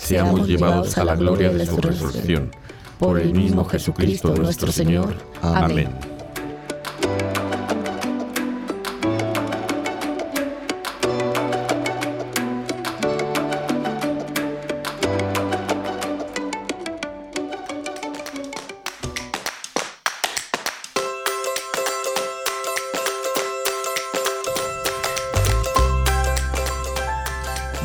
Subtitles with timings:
[0.00, 2.50] seamos llevados a la gloria de su resurrección.
[2.98, 5.14] Por el mismo Jesucristo nuestro Señor.
[5.42, 6.09] Amén.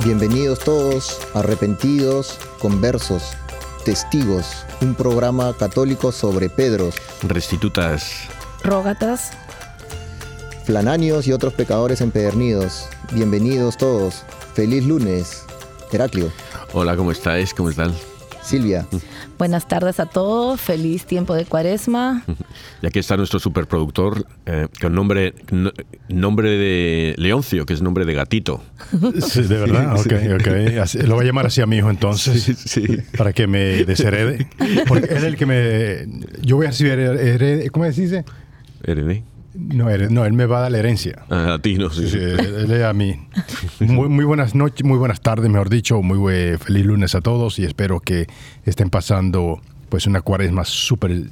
[0.06, 3.24] Bienvenidos todos, arrepentidos, conversos,
[3.86, 6.94] testigos, un programa católico sobre Pedros,
[7.24, 8.28] restitutas,
[8.64, 9.32] rógatas,
[10.64, 12.88] flananios y otros pecadores empedernidos.
[13.14, 14.22] Bienvenidos todos.
[14.54, 15.44] Feliz lunes.
[15.92, 16.32] Heraclio.
[16.74, 17.52] Hola, ¿cómo estáis?
[17.52, 17.92] ¿Cómo están?
[18.44, 18.86] Silvia.
[19.38, 22.24] Buenas tardes a todos, feliz tiempo de cuaresma.
[22.82, 25.34] Y aquí está nuestro superproductor, eh, con nombre,
[26.08, 28.64] nombre de Leoncio, que es nombre de gatito.
[29.22, 31.04] Sí, de verdad, ok, ok.
[31.06, 32.86] lo voy a llamar así a mi hijo entonces, sí,
[33.18, 34.48] para que me desherede.
[34.88, 36.28] Porque él es el que me...
[36.42, 38.26] Yo voy a recibir, ¿cómo se dice?
[38.84, 39.24] Heredé.
[39.58, 41.26] No, no, él me va a dar la herencia.
[41.30, 42.10] a ti, no, sí.
[42.10, 43.28] sí él es a mí.
[43.80, 46.02] Muy, muy, buenas noches, muy buenas tardes, mejor dicho.
[46.02, 48.28] Muy feliz lunes a todos y espero que
[48.66, 51.30] estén pasando pues una cuaresma súper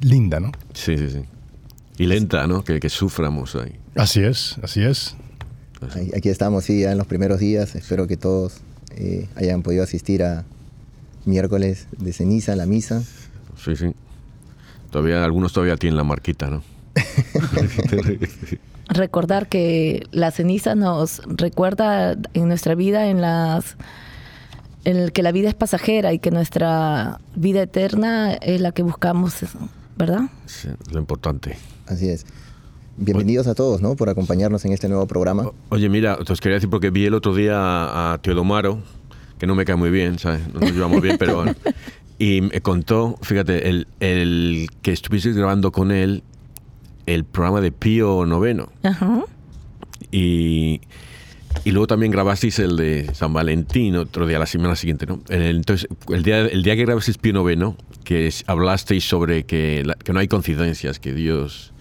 [0.00, 0.52] linda, ¿no?
[0.72, 1.24] Sí, sí, sí.
[1.98, 2.64] Y lenta, ¿no?
[2.64, 3.72] Que, que suframos ahí.
[3.94, 5.16] Así es, así es.
[6.16, 7.74] Aquí estamos, sí, ya en los primeros días.
[7.74, 8.60] Espero que todos
[8.96, 10.44] eh, hayan podido asistir a
[11.24, 13.02] miércoles de ceniza, la misa.
[13.62, 13.92] Sí, sí.
[14.90, 16.62] Todavía, algunos todavía tienen la marquita, ¿no?
[18.88, 23.76] Recordar que la ceniza nos recuerda en nuestra vida, en las
[24.84, 29.34] en que la vida es pasajera y que nuestra vida eterna es la que buscamos,
[29.96, 30.22] ¿verdad?
[30.46, 31.56] Sí, lo importante.
[31.86, 32.24] Así es.
[32.96, 33.96] Bienvenidos a todos, ¿no?
[33.96, 35.50] Por acompañarnos en este nuevo programa.
[35.70, 38.78] Oye, mira, os quería decir porque vi el otro día a Teodomaro,
[39.38, 40.40] que no me cae muy bien, ¿sabes?
[40.54, 41.44] No nos llevamos bien, pero
[42.18, 46.22] Y me contó, fíjate, el, el que estuviste grabando con él
[47.06, 48.70] el programa de Pío Noveno.
[48.82, 49.24] Ajá.
[50.10, 50.80] Y,
[51.64, 55.20] y luego también grabasteis el de San Valentín otro día, la semana siguiente, ¿no?
[55.28, 60.20] Entonces, el día, el día que grabasteis Pío Noveno, que hablasteis sobre que, que no
[60.20, 61.72] hay coincidencias, que Dios...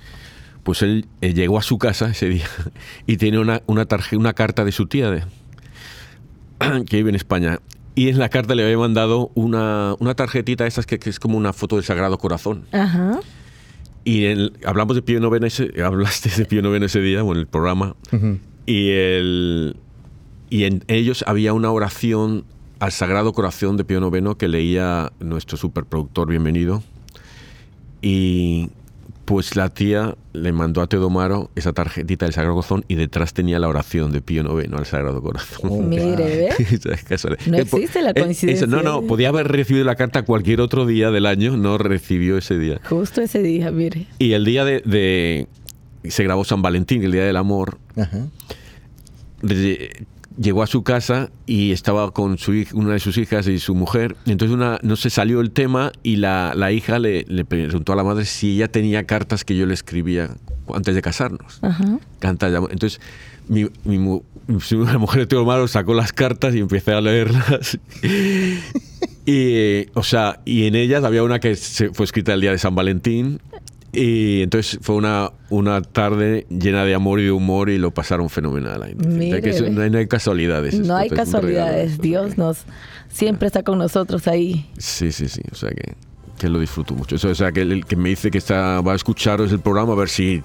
[0.63, 2.47] Pues él, llegó a su casa ese día
[3.05, 5.23] y tiene una, una, una carta de su tía de,
[6.87, 7.59] que vive en España.
[7.93, 11.37] Y en la carta le había mandado una, una tarjetita, esas que, que, es como
[11.37, 12.65] una foto del Sagrado Corazón.
[12.71, 13.19] Ajá.
[14.05, 14.27] Y
[14.63, 17.95] hablamos de Pío Noveno, ese, hablaste de Pío Noveno ese día, en el programa,
[18.67, 19.75] y, el,
[20.49, 22.45] y en ellos había una oración
[22.79, 26.83] al Sagrado Corazón de Pío Noveno que leía nuestro superproductor, bienvenido.
[28.01, 28.69] Y
[29.25, 33.59] pues la tía le mandó a Teodomaro esa tarjetita del Sagrado Corazón y detrás tenía
[33.59, 35.69] la oración de Pío IX al Sagrado Corazón.
[35.71, 36.49] Oh, mire,
[37.47, 38.67] no existe la coincidencia.
[38.67, 42.57] no, no, podía haber recibido la carta cualquier otro día del año, no recibió ese
[42.57, 42.79] día.
[42.87, 44.07] Justo ese día, mire.
[44.19, 45.47] Y el día de...
[46.03, 47.77] se grabó San Valentín, el Día del Amor.
[47.97, 48.27] Ajá
[50.37, 54.15] llegó a su casa y estaba con su una de sus hijas y su mujer.
[54.25, 57.95] entonces una, no se salió el tema y la, la hija le, le, preguntó a
[57.95, 60.29] la madre si ella tenía cartas que yo le escribía
[60.73, 61.61] antes de casarnos.
[62.21, 62.99] Entonces
[63.47, 67.77] mi, mujer de Teodoro Malo sacó las cartas y empecé a leerlas.
[69.25, 72.57] y, o sea, y en ellas había una que se fue escrita el día de
[72.57, 73.39] San Valentín
[73.95, 78.29] Y entonces fue una, una tarde llena de amor y de humor y lo pasaron
[78.29, 78.83] fenomenal.
[78.83, 78.95] ahí.
[79.29, 80.73] Sea, que eso- no, hay, no hay casualidades.
[80.75, 81.99] No esto hay casualidades.
[81.99, 82.59] Dios nos
[83.09, 84.69] siempre está con nosotros ahí.
[84.77, 85.41] Sí, sí, sí.
[85.51, 85.93] O sea que,
[86.37, 87.15] que lo disfruto mucho.
[87.15, 89.93] Eso, o sea que el que me dice que está, va a escucharos el programa
[89.93, 90.41] a ver si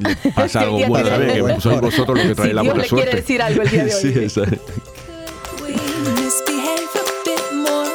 [0.00, 1.08] le pasa algo bueno.
[1.56, 3.16] Que sois vosotros los que traéis Si la Dios buena le quiere suerte.
[3.16, 4.00] decir algo el día de hoy.
[4.00, 4.60] Sí, exacto.
[5.62, 7.90] we misbehave a bit more.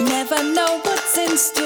[0.00, 1.63] Never know what's in store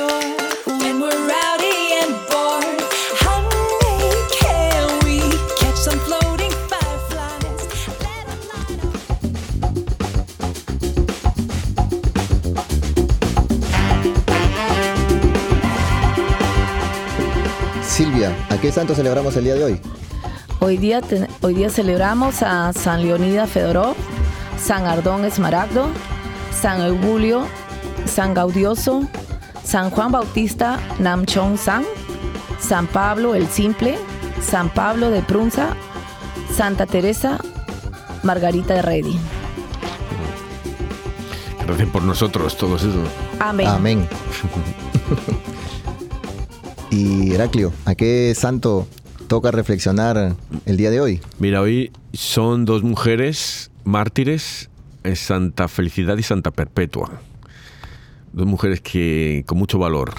[18.79, 19.81] Silvia, ¿a qué santo celebramos el día de hoy?
[20.61, 23.95] Hoy día, ten- hoy día celebramos a San Leonida Fedorov,
[24.63, 25.87] San Ardón Esmaragdo,
[26.53, 27.47] San Eugulio,
[28.07, 29.03] San Gaudioso,
[29.65, 31.85] San Juan Bautista Namchon San,
[32.61, 33.99] San Pablo el Simple,
[34.41, 35.75] San Pablo de Prunza,
[36.57, 37.39] Santa Teresa
[38.23, 39.19] Margarita de Redi.
[41.67, 43.03] Gracias por nosotros, todos eso.
[43.41, 43.67] Amén.
[43.69, 44.09] Amén.
[46.91, 48.87] y Heraclio, ¿a qué santo
[49.27, 51.21] toca reflexionar el día de hoy?
[51.39, 54.71] Mira, hoy son dos mujeres mártires,
[55.05, 57.11] es Santa Felicidad y Santa Perpetua.
[58.33, 60.15] Dos mujeres que con mucho valor.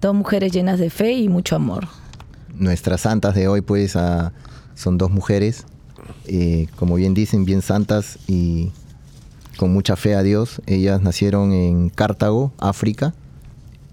[0.00, 1.86] Dos mujeres llenas de fe y mucho amor.
[2.54, 4.32] Nuestras santas de hoy, pues, ah,
[4.74, 5.66] son dos mujeres,
[6.26, 8.70] eh, como bien dicen, bien santas y
[9.56, 10.60] con mucha fe a Dios.
[10.66, 13.14] Ellas nacieron en Cartago, África.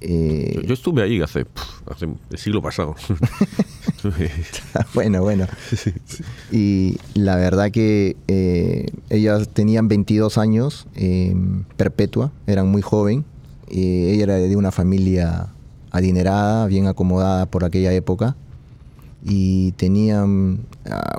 [0.01, 1.45] Eh, Yo estuve ahí hace,
[1.89, 2.95] hace el siglo pasado.
[4.93, 5.47] bueno, bueno.
[6.51, 11.35] Y la verdad que eh, ellas tenían 22 años, eh,
[11.77, 13.25] perpetua, eran muy joven.
[13.69, 15.47] Ella era de una familia
[15.91, 18.35] adinerada, bien acomodada por aquella época.
[19.23, 20.59] Y tenían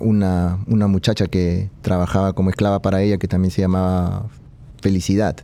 [0.01, 4.31] una, una muchacha que trabajaba como esclava para ella, que también se llamaba
[4.81, 5.37] Felicidad.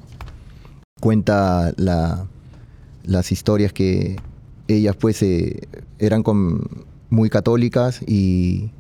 [1.01, 2.27] Cuenta la,
[3.05, 4.17] las historias que
[4.69, 5.69] ellas pues eh,
[5.99, 6.69] eran con-
[7.11, 8.71] muy católicas y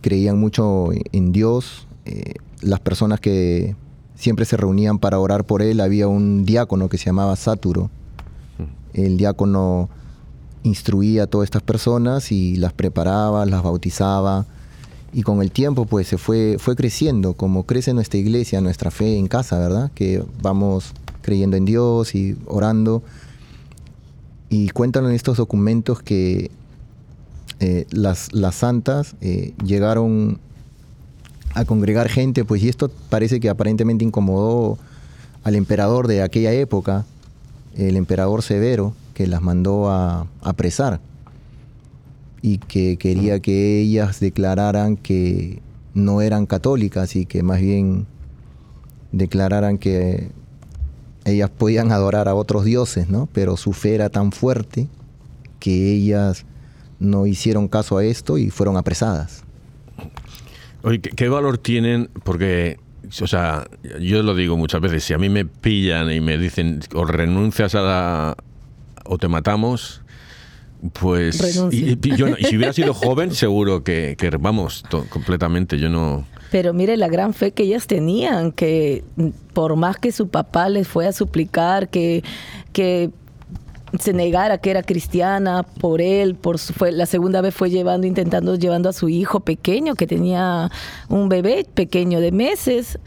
[0.00, 1.86] creían mucho en Dios.
[2.04, 3.74] Eh, las personas que
[4.14, 7.90] siempre se reunían para orar por él, había un diácono que se llamaba Sáturo.
[8.94, 9.88] El diácono
[10.64, 14.46] instruía a todas estas personas y las preparaba, las bautizaba.
[15.12, 19.16] Y con el tiempo pues se fue, fue creciendo, como crece nuestra iglesia, nuestra fe
[19.16, 19.90] en casa, ¿verdad?
[19.94, 20.92] Que vamos
[21.22, 23.02] creyendo en Dios y orando.
[24.50, 26.50] Y cuentan en estos documentos que
[27.60, 30.38] eh, las, las santas eh, llegaron
[31.54, 34.78] a congregar gente, pues y esto parece que aparentemente incomodó
[35.44, 37.04] al emperador de aquella época,
[37.74, 41.00] el emperador Severo, que las mandó a a apresar
[42.42, 45.60] y que quería que ellas declararan que
[45.94, 48.06] no eran católicas y que más bien
[49.12, 50.30] declararan que
[51.30, 53.28] ellas podían adorar a otros dioses, ¿no?
[53.32, 54.88] Pero su fe era tan fuerte
[55.60, 56.44] que ellas
[56.98, 59.44] no hicieron caso a esto y fueron apresadas.
[60.82, 62.10] Oye, ¿qué, valor tienen?
[62.24, 62.78] Porque,
[63.20, 63.66] o sea,
[64.00, 67.74] yo lo digo muchas veces, si a mí me pillan y me dicen o renuncias
[67.74, 68.36] a la...
[69.04, 70.02] o te matamos,
[70.92, 71.58] pues...
[71.72, 75.78] Y, y yo no- y si hubiera sido joven, seguro que, que vamos, to- completamente,
[75.78, 76.24] yo no...
[76.50, 79.04] Pero mire la gran fe que ellas tenían, que
[79.52, 82.24] por más que su papá les fue a suplicar que,
[82.72, 83.10] que
[83.98, 88.06] se negara que era cristiana por él, por su, fue, la segunda vez fue llevando,
[88.06, 90.70] intentando llevando a su hijo pequeño, que tenía
[91.10, 92.98] un bebé pequeño de meses.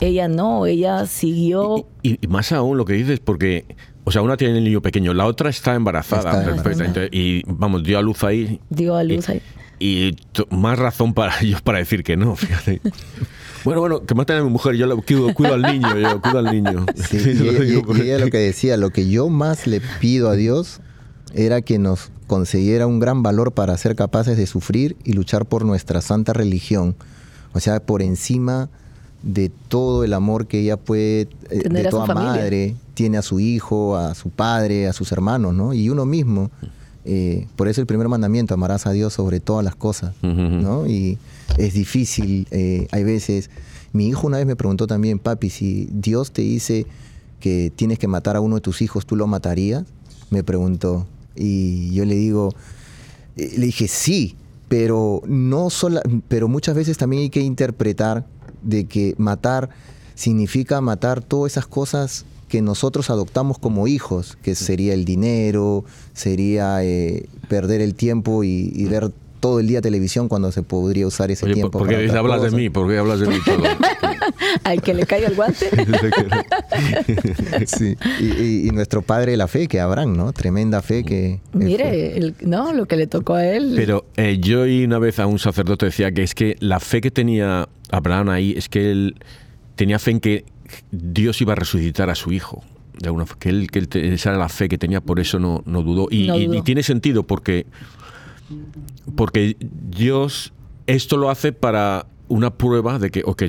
[0.00, 1.86] Ella no, ella siguió.
[2.02, 3.66] Y, y más aún lo que dices, porque,
[4.10, 6.86] o sea, una tiene el niño pequeño, la otra está embarazada, Está perfecta, embarazada.
[6.88, 8.60] entonces, y vamos, dio a luz ahí.
[8.68, 9.42] Dio a luz y, ahí.
[9.78, 10.16] y
[10.56, 12.80] más razón para ellos para decir que no, fíjate.
[13.62, 16.38] Bueno, bueno, que maten a mi mujer, yo la cuido, cuido al niño, yo cuido
[16.38, 16.86] al niño.
[16.96, 19.82] Sí, Sí, y, lo y- y ella lo que decía, lo que yo más le
[20.00, 20.80] pido a Dios
[21.34, 25.66] era que nos concediera un gran valor para ser capaces de sufrir y luchar por
[25.66, 26.96] nuestra santa religión.
[27.52, 28.70] O sea, por encima
[29.22, 32.32] de todo el amor que ella puede, eh, Tener de a su toda familia.
[32.32, 35.74] madre, tiene a su hijo, a su padre, a sus hermanos, ¿no?
[35.74, 36.50] Y uno mismo.
[37.04, 40.14] eh, por eso el primer mandamiento, amarás a Dios sobre todas las cosas.
[40.22, 40.86] ¿no?
[40.86, 41.18] Y
[41.58, 43.50] es difícil, eh, hay veces...
[43.92, 46.86] Mi hijo una vez me preguntó también, papi, si Dios te dice
[47.40, 49.82] que tienes que matar a uno de tus hijos, ¿tú lo matarías?
[50.30, 51.06] Me preguntó.
[51.34, 52.54] Y yo le digo,
[53.34, 54.36] le dije, sí,
[54.68, 58.24] pero no sola, pero muchas veces también hay que interpretar
[58.62, 59.70] de que matar
[60.14, 66.82] significa matar todas esas cosas que nosotros adoptamos como hijos, que sería el dinero, sería
[66.84, 71.30] eh, perder el tiempo y, y ver todo el día televisión cuando se podría usar
[71.30, 71.78] ese Oye, tiempo.
[71.78, 72.68] ¿por qué para hablas de mí?
[72.68, 73.62] ¿Por qué hablas de mí todo?
[74.64, 75.70] Al que le caiga el guante.
[77.66, 77.96] Sí.
[78.20, 80.32] Y, y- y nuestro padre de la fe, que Abraham, ¿no?
[80.32, 81.40] Tremenda fe que...
[81.52, 83.74] Mire, el- no, lo que le tocó a él.
[83.76, 87.00] Pero eh, yo oí una vez a un sacerdote decía que es que la fe
[87.00, 89.16] que tenía Abraham ahí es que él
[89.76, 90.44] tenía fe en que
[90.90, 92.62] Dios iba a resucitar a su hijo.
[92.98, 95.62] De alguna que él, que él esa era la fe que tenía, por eso no,
[95.66, 96.08] no dudó.
[96.10, 96.58] Y, No y- dudó.
[96.58, 97.66] y tiene sentido porque,
[99.16, 100.52] porque Dios
[100.86, 103.44] esto lo hace para una prueba de que, ok,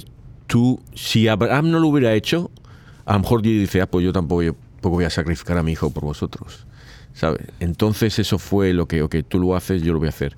[0.48, 2.52] tú, si Abraham no lo hubiera hecho,
[3.06, 5.64] a lo mejor Dios dice, ah, pues yo tampoco, yo tampoco voy a sacrificar a
[5.64, 6.66] mi hijo por vosotros.
[7.14, 7.42] ¿Sabes?
[7.60, 10.36] Entonces eso fue lo que, ok, tú lo haces, yo lo voy a hacer.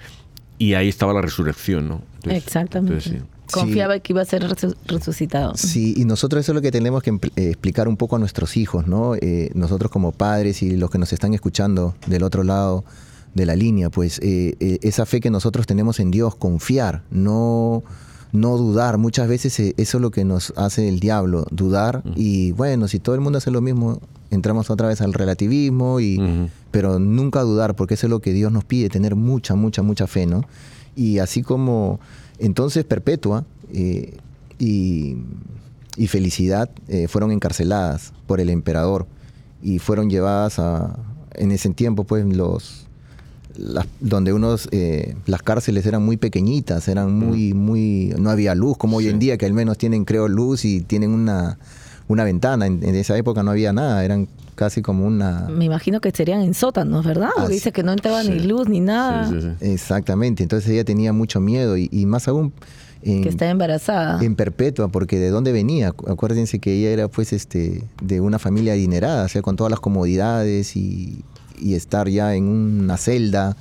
[0.58, 2.02] Y ahí estaba la resurrección, ¿no?
[2.16, 2.94] Entonces- Exactamente.
[3.10, 3.28] entonces, sí.
[3.52, 5.54] Confiaba que iba a ser resu- resucitado.
[5.56, 8.58] Sí, y nosotros eso es lo que tenemos que eh, explicar un poco a nuestros
[8.58, 9.16] hijos, ¿no?
[9.16, 12.84] Eh, nosotros como padres y los que nos están escuchando del otro lado
[13.34, 17.84] de la línea, pues eh, eh, esa fe que nosotros tenemos en Dios, confiar, no,
[18.32, 18.98] no dudar.
[18.98, 22.04] Muchas veces eh, eso es lo que nos hace el diablo, dudar.
[22.16, 24.00] Y bueno, si todo el mundo hace lo mismo,
[24.32, 28.52] entramos otra vez al relativismo, y, pero nunca dudar, porque eso es lo que Dios
[28.52, 30.44] nos pide, tener mucha, mucha, mucha fe, ¿no?
[30.96, 32.00] Y así como
[32.46, 34.18] entonces Perpetua eh,
[34.60, 35.18] y,
[35.98, 39.06] y Felicidad eh, fueron encarceladas por el emperador
[39.62, 40.98] y fueron llevadas a,
[41.34, 42.86] en ese tiempo, pues los,
[43.56, 48.78] las- donde unos, eh, las cárceles eran muy pequeñitas, eran muy, muy, no había luz,
[48.78, 51.58] como hoy en día, que al menos tienen, creo, luz y tienen una,
[52.08, 52.68] una ventana.
[52.68, 55.48] En, en esa época no había nada, eran casi como una...
[55.50, 57.30] Me imagino que serían en sótanos, ¿verdad?
[57.50, 59.28] Dice que no entraba ni luz ni nada.
[59.30, 59.72] Sí, sí, sí.
[59.72, 62.54] Exactamente, entonces ella tenía mucho miedo y, y más aún
[63.02, 64.24] en, Que está embarazada.
[64.24, 68.40] en perpetua, porque de dónde venía, Acu- acuérdense que ella era pues este de una
[68.40, 71.24] familia adinerada, o sea, con todas las comodidades y,
[71.60, 73.58] y estar ya en una celda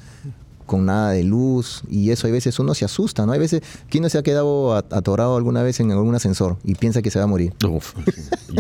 [0.64, 3.32] con nada de luz y eso hay veces uno se asusta, ¿no?
[3.32, 6.76] Hay veces, ¿quién no se ha quedado at- atorado alguna vez en algún ascensor y
[6.76, 7.52] piensa que se va a morir?
[7.68, 7.94] Uf.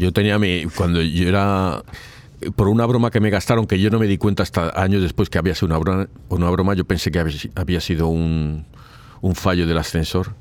[0.00, 0.64] Yo tenía mi.
[0.76, 1.82] Cuando yo era.
[2.56, 5.28] Por una broma que me gastaron, que yo no me di cuenta hasta años después
[5.30, 8.64] que había sido una broma, una broma yo pensé que había, si- había sido un,
[9.20, 10.34] un fallo del ascensor.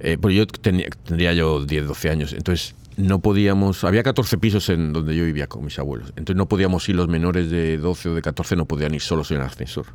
[0.00, 2.32] Eh, porque yo tenía, tendría yo 10, 12 años.
[2.32, 3.84] Entonces no podíamos.
[3.84, 6.08] Había 14 pisos en donde yo vivía con mis abuelos.
[6.16, 9.30] Entonces no podíamos ir, los menores de 12 o de 14 no podían ir solos
[9.30, 9.86] en el ascensor.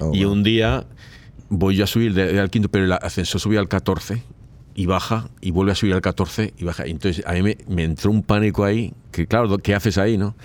[0.00, 0.32] Oh, y wow.
[0.32, 0.86] un día
[1.48, 4.22] voy yo a subir de- de al quinto, pero el ascensor subía al 14
[4.74, 6.84] y baja y vuelve a subir al 14 y baja.
[6.86, 10.36] Entonces a mí me, me entró un pánico ahí, que claro, ¿qué haces ahí, no?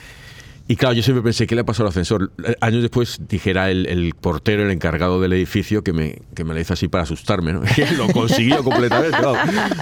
[0.71, 2.31] Y claro, yo siempre pensé, ¿qué le pasó al ascensor?
[2.45, 6.53] Eh, Años después dijera el, el portero, el encargado del edificio, que me, que me
[6.53, 7.63] lo hizo así para asustarme, ¿no?
[7.77, 9.35] Y lo consiguió completamente, claro.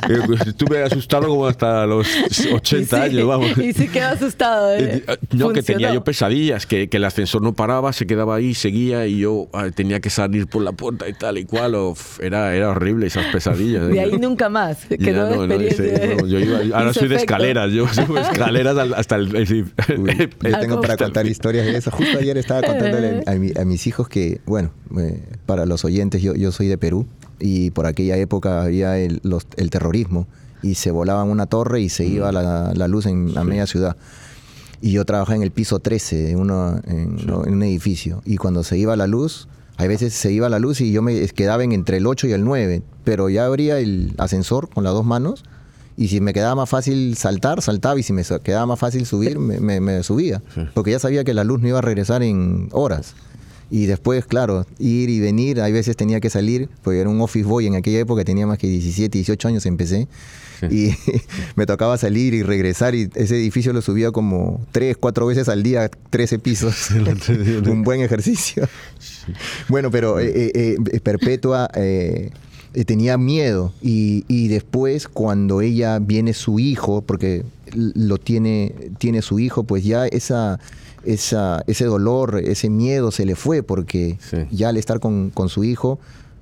[0.10, 2.08] Eh, Estuve asustado como hasta los
[2.52, 3.56] 80 Y sí- años, vamos.
[3.60, 4.74] Y sí quedó asustado.
[4.76, 5.04] ¿eh?
[5.08, 5.94] Eh, No, que tenía Funcionó.
[5.94, 9.68] yo pesadillas, que, que el ascensor no paraba, se quedaba ahí, seguía y yo ah,
[9.70, 11.76] tenía que salir por la puerta y tal y cual.
[12.20, 13.88] Era, era horrible esas pesadillas.
[13.90, 14.90] De ahí nunca más.
[14.90, 17.36] Ya Quedó no, no, ese- no, yo iba- ahora soy de efecto.
[17.36, 19.36] escaleras, yo subo escaleras al- hasta el...
[19.36, 19.50] el-
[20.00, 20.10] Uy,
[20.44, 21.92] el- yo Ah, tengo ¿cómo para contar historias de eso.
[21.92, 26.22] Justo ayer estaba contándole a, mi- a mis hijos que, bueno, eh, para los oyentes,
[26.22, 27.06] yo, yo soy de Perú
[27.40, 30.28] y por aquella época había el, los- el terrorismo
[30.62, 33.96] y se volaba una torre y se iba la, la luz en la media ciudad.
[34.82, 37.46] Y yo trabajaba en el piso 13, en, uno- en, ¿no?
[37.46, 38.22] en un edificio.
[38.26, 41.26] Y cuando se iba la luz, hay veces se iba la luz y yo me
[41.30, 44.94] quedaba en entre el 8 y el 9, pero ya abría el ascensor con las
[44.94, 45.44] dos manos
[46.02, 49.38] y si me quedaba más fácil saltar, saltaba y si me quedaba más fácil subir,
[49.38, 50.42] me, me- me subía.
[50.74, 53.14] Porque ya sabía que la luz no iba a regresar en horas.
[53.72, 57.46] Y después, claro, ir y venir, hay veces tenía que salir, porque era un office
[57.46, 60.08] boy en aquella época, tenía más que 17, 18 años empecé.
[60.72, 60.90] Y
[61.56, 65.62] me tocaba salir y regresar y ese edificio lo subía como tres, cuatro veces al
[65.64, 66.90] día, 13 pisos.
[67.70, 68.68] un buen ejercicio.
[69.68, 72.32] Bueno, pero eh, eh, eh, Perpetua eh,
[72.74, 79.22] eh, tenía miedo y, y después cuando ella viene su hijo, porque lo tiene, tiene
[79.22, 80.60] su hijo, pues ya esa,
[81.04, 84.38] esa, ese dolor, ese miedo se le fue porque Sí.
[84.52, 86.00] ya al estar con, con su hijo,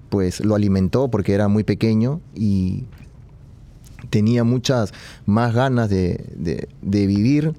[0.10, 2.84] pues lo alimentó porque era muy pequeño y
[4.10, 4.94] tenía muchas
[5.26, 7.54] más ganas de, de- de vivir,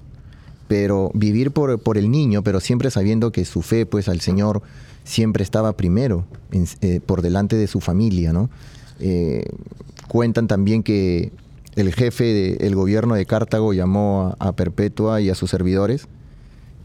[0.67, 4.63] pero vivir por, por el niño, pero siempre sabiendo que su fe pues al Señor
[5.09, 8.51] siempre estaba primero, eh, por delante de su familia, ¿no?
[9.01, 9.45] Eh,
[10.07, 11.33] cuentan también que
[11.77, 16.09] el jefe del gobierno de Cartago llamó a, a Perpetua y a sus servidores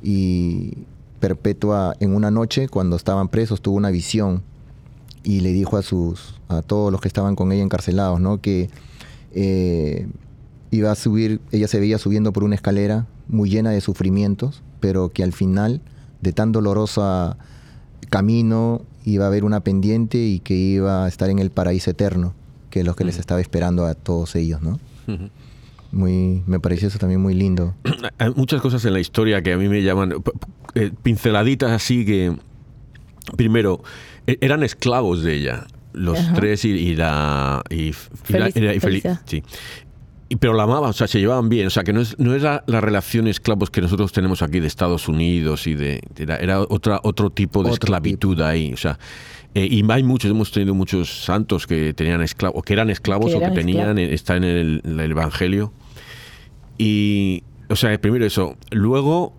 [0.01, 0.73] y
[1.19, 4.43] Perpetua en una noche cuando estaban presos tuvo una visión
[5.23, 8.39] y le dijo a sus a todos los que estaban con ella encarcelados, ¿no?
[8.41, 8.69] Que
[9.33, 10.07] eh,
[10.71, 15.09] iba a subir, ella se veía subiendo por una escalera muy llena de sufrimientos, pero
[15.09, 15.81] que al final
[16.21, 17.37] de tan dolorosa
[18.13, 22.33] camino iba a haber una pendiente y que iba a estar en el paraíso eterno,
[22.69, 24.79] que es lo que les estaba esperando a todos ellos, ¿no?
[25.91, 27.75] Muy, me pareció eso también muy lindo.
[28.17, 30.13] Hay muchas cosas en la historia que a mí me llaman
[30.75, 32.35] eh, pinceladitas así que
[33.37, 33.81] primero
[34.25, 36.33] e- eran esclavos de ella los Ajá.
[36.33, 37.93] tres y, y la y, y
[38.33, 39.21] la- y la- y Feli- Felicidad.
[39.25, 39.43] sí.
[40.39, 42.63] Pero la amaban, o sea, se llevaban bien, o sea, que no es no era
[42.67, 46.99] la relación esclavos que nosotros tenemos aquí de Estados Unidos y de era, era otra
[47.03, 48.97] otro tipo de Otro esclavitud ahí, o sea,
[49.55, 53.31] eh, y hay muchos, hemos tenido muchos santos que tenían esclavos, o que eran esclavos
[53.31, 54.11] Que o que tenían, esclavos.
[54.11, 55.71] eh, está en el, en el Evangelio.
[56.77, 58.57] Y, o sea, primero eso.
[58.71, 59.35] Luego,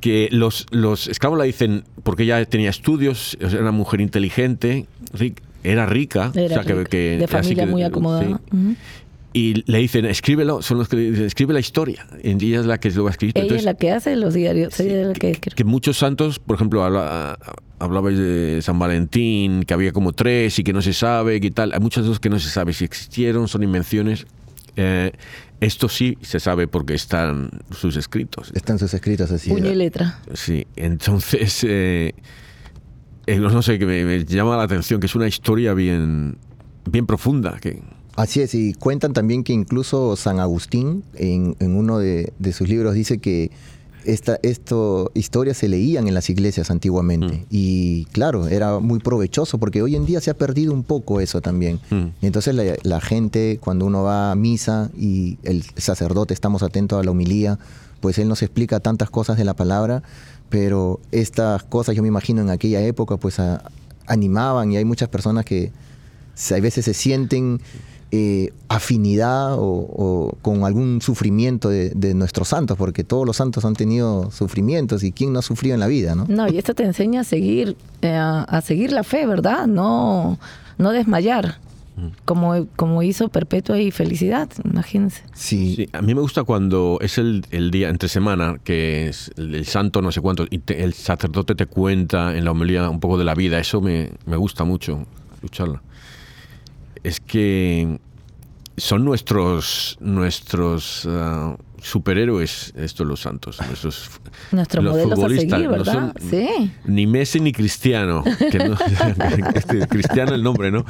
[0.00, 4.86] que los, los esclavos la dicen, porque ella tenía estudios, era una mujer inteligente,
[5.64, 6.28] era rica.
[6.28, 8.40] o sea, que- rica, que- de así familia que- muy acomodada.
[8.50, 8.76] sí.
[9.34, 12.06] Y le dicen, escríbelo, son los que le dicen, escribe la historia.
[12.22, 13.40] Y ella es la que lo ha escrito.
[13.40, 14.78] Ella es la que hace los diarios.
[14.78, 17.38] ella es la que, que muchos santos, por ejemplo, habla-
[17.78, 21.72] hablabais de San Valentín, que había como tres y que no se sabe, que tal.
[21.72, 24.26] Hay muchas cosas que no se sabe si existieron, son invenciones.
[24.76, 25.12] Eh,
[25.60, 28.50] esto sí se sabe porque están sus escritos.
[28.54, 29.48] Están sus escritos así.
[29.50, 30.18] puño y letra.
[30.34, 32.14] Sí, entonces, eh,
[33.26, 36.36] eh, no sé, que me, me llama la atención, que es una historia bien,
[36.90, 37.58] bien profunda.
[37.60, 37.80] Que,
[38.16, 42.68] Así es, y cuentan también que incluso San Agustín en, en uno de, de sus
[42.68, 43.50] libros dice que
[44.04, 47.34] esta esto, historias se leían en las iglesias antiguamente.
[47.36, 47.44] Mm.
[47.50, 51.40] Y claro, era muy provechoso porque hoy en día se ha perdido un poco eso
[51.40, 51.78] también.
[51.90, 52.06] Mm.
[52.20, 57.04] Entonces la, la gente, cuando uno va a misa y el sacerdote estamos atentos a
[57.04, 57.58] la homilía,
[58.00, 60.02] pues él nos explica tantas cosas de la palabra,
[60.50, 63.62] pero estas cosas yo me imagino en aquella época pues a-
[64.06, 65.70] animaban y hay muchas personas que
[66.50, 67.60] a veces se sienten
[68.14, 73.64] eh, afinidad o, o con algún sufrimiento de, de nuestros santos, porque todos los santos
[73.64, 76.26] han tenido sufrimientos y quién no ha sufrido en la vida, ¿no?
[76.28, 79.66] No, y esto te enseña a seguir, eh, a, seguir la fe, ¿verdad?
[79.66, 80.38] No,
[80.76, 81.58] no desmayar,
[82.24, 85.22] como, como hizo Perpetua y Felicidad, imagínense.
[85.34, 89.30] Sí, Sí, a mí me gusta cuando es el, el día entre semana, que es
[89.36, 92.88] el, el santo no sé cuánto, y te- el sacerdote te cuenta en la homilía
[92.90, 93.58] un poco de la vida.
[93.58, 95.80] Eso me, me gusta mucho, escucharla.
[97.04, 97.98] Es que
[98.76, 104.10] son nuestros nuestros ah, superhéroes estos los santos, nuestros
[104.52, 104.68] los
[105.02, 106.70] futbolistas, seguir, no son sí.
[106.84, 108.76] Ni Messi ni Cristiano, que no-
[109.54, 110.84] este, Cristiano el nombre, ¿no?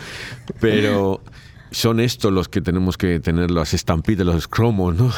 [0.60, 1.22] Pero
[1.70, 5.10] son estos los que tenemos que tener las estampitas, los cromos, ¿no?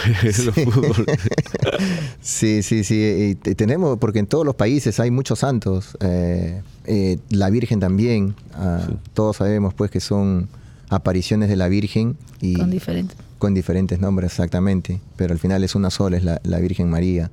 [2.21, 2.95] Sí, sí, sí.
[3.31, 5.97] y te- tenemos, porque en todos los países hay muchos santos.
[6.01, 8.35] eh, eh, la Virgen también.
[8.55, 10.49] ah, Todos sabemos pues que son
[10.89, 13.17] apariciones de la Virgen y Con diferentes.
[13.39, 17.31] con diferentes nombres exactamente, pero al final es una sola, es la, la Virgen María.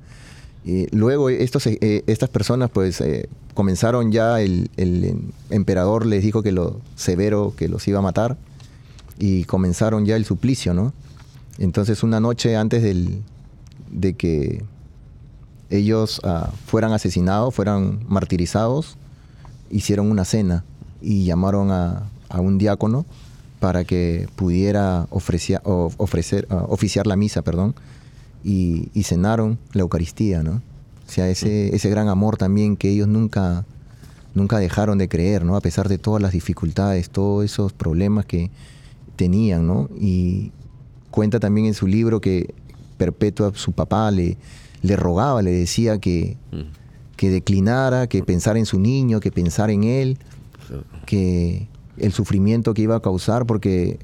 [0.64, 5.16] Y luego estos, eh, estas personas pues eh, comenzaron ya, el, el
[5.50, 8.36] emperador les dijo que lo severo que los iba a matar
[9.18, 10.92] y comenzaron ya el suplicio, ¿no?
[11.58, 13.22] Entonces una noche antes del,
[13.90, 14.64] de que
[15.68, 18.96] ellos ah, fueran asesinados, fueran martirizados,
[19.70, 20.64] hicieron una cena
[21.00, 23.04] y llamaron a, a un diácono
[23.62, 27.76] para que pudiera ofrecia- ofrecer, ah, oficiar la misa, perdón,
[28.42, 30.54] y, y cenaron la Eucaristía, ¿no?
[31.06, 33.64] O sea, ese, ese gran amor también que ellos nunca,
[34.34, 35.54] nunca dejaron de creer, ¿no?
[35.54, 38.50] A pesar de todas las dificultades, todos esos problemas que
[39.14, 39.88] tenían, ¿no?
[39.96, 40.50] Y
[41.12, 42.52] cuenta también en su libro que
[42.98, 44.36] Perpetua, su papá, le,
[44.82, 46.36] le rogaba, le decía que,
[47.16, 50.18] que declinara, que pensara en su niño, que pensara en él,
[51.06, 51.68] que
[52.02, 53.98] el sufrimiento que iba a causar, porque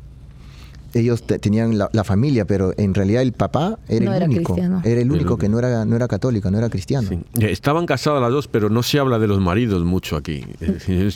[0.95, 4.25] ellos te- tenían la, la familia, pero en realidad el papá era No el era
[4.27, 4.55] único.
[4.55, 4.81] cristiano.
[4.85, 7.07] Era el único que no era, no era católico, no era cristiano.
[7.09, 7.19] Sí.
[7.41, 10.45] Eh, Estaban casadas las dos, pero no se habla de los maridos mucho aquí.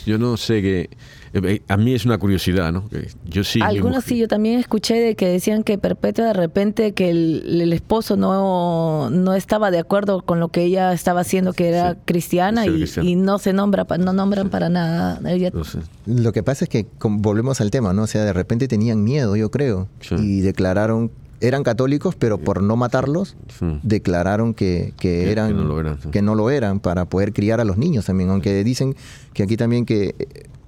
[0.05, 0.89] Yo no sé qué.
[1.33, 2.83] Eh, A mí es una curiosidad, ¿no?
[3.27, 3.59] Yo sí.
[3.61, 7.73] Algunos sí, yo también escuché de que decían que Perpetua de repente que el, el
[7.73, 11.99] esposo no, no estaba de acuerdo con lo que ella estaba haciendo, que era Sí,
[12.05, 13.09] cristiana, y, cristiana.
[13.09, 15.19] y no se nombra, no nombran para nada.
[15.29, 15.79] Ella, No sé.
[16.05, 18.03] Lo que pasa es que volvemos al tema, ¿no?
[18.03, 20.15] O sea, de repente tenían miedo, yo creo, Sí.
[20.19, 23.79] y declararon, eran católicos, pero por no matarlos, Sí.
[23.83, 26.09] declararon que, que eran, que no lo eran, sí.
[26.09, 28.95] que no lo eran, para poder criar a los niños también, aunque dicen
[29.33, 30.25] que aquí también que eh,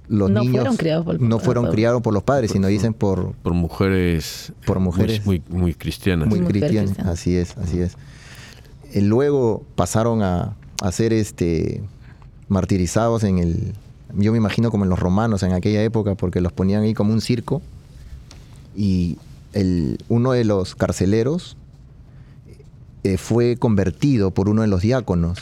[0.08, 2.94] los No niños fueron criados por- no fueron por- criados por los padres, sino dicen
[2.94, 4.52] por, Por mujeres.
[4.64, 5.24] Por mujeres.
[5.26, 6.28] Muy, muy, muy cristianas.
[6.28, 6.90] muy Mujer cristianos.
[6.92, 7.10] cristiana.
[7.12, 7.96] Así es, así es.
[8.92, 11.82] Eh, luego pasaron a, a ser este
[12.48, 13.72] martirizados en el,
[14.16, 17.12] yo me imagino como en los romanos en aquella época, porque los ponían ahí como
[17.12, 17.60] un circo
[18.76, 19.18] y
[19.52, 21.56] el, uno de los carceleros
[23.02, 25.38] eh, fue convertido por uno de los diáconos.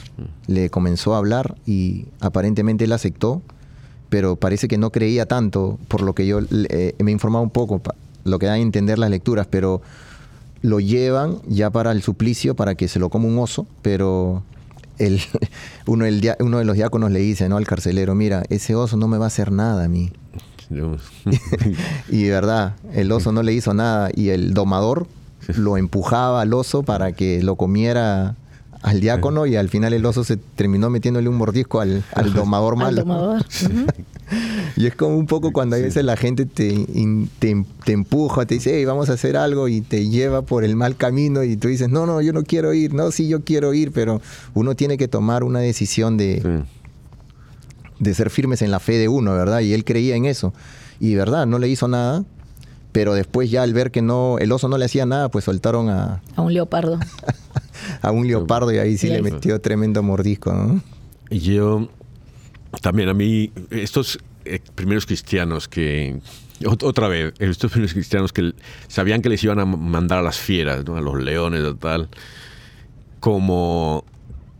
[0.46, 3.42] Le comenzó a hablar y aparentemente él aceptó,
[4.14, 7.50] pero parece que no creía tanto, por lo que yo eh, me he informado un
[7.50, 7.82] poco,
[8.22, 9.82] lo que da a entender las lecturas, pero
[10.62, 14.44] lo llevan ya para el suplicio, para que se lo coma un oso, pero
[14.98, 15.20] el,
[15.88, 17.56] uno, el dia- uno de los diáconos le dice ¿no?
[17.56, 20.12] al carcelero, mira, ese oso no me va a hacer nada a mí.
[22.08, 25.08] Y de verdad, el oso no le hizo nada y el domador
[25.56, 28.36] lo empujaba al oso para que lo comiera
[28.84, 32.74] al diácono y al final el oso se terminó metiéndole un mordisco al, al domador
[32.82, 33.38] Al malo.
[34.76, 38.44] Y es como un poco cuando a veces la gente te, in- te, te empuja,
[38.46, 41.56] te dice, hey, vamos a hacer algo y te lleva por el mal camino y
[41.56, 44.20] tú dices, no, no, yo no quiero ir, no, sí, yo quiero ir, pero
[44.54, 46.64] uno tiene que tomar una decisión de, sí.
[48.00, 49.60] de ser firmes en la fe de uno, ¿verdad?
[49.60, 50.52] Y él creía en eso.
[51.00, 52.24] Y verdad, no le hizo nada,
[52.94, 55.88] pero después ya al ver que no, el oso no le hacía nada, pues soltaron
[55.90, 57.00] a, A un leopardo.
[58.02, 60.80] a un leopardo y ahí sí Y le metió tremendo mordisco, ¿no?
[61.28, 61.88] Y yo
[62.82, 66.20] también a mí, estos eh, primeros cristianos que,
[66.60, 68.52] ot- otra vez, estos primeros cristianos que
[68.86, 70.96] sabían que les iban a mandar a las fieras, ¿no?
[70.96, 72.08] a los leones o tal,
[73.18, 74.04] como,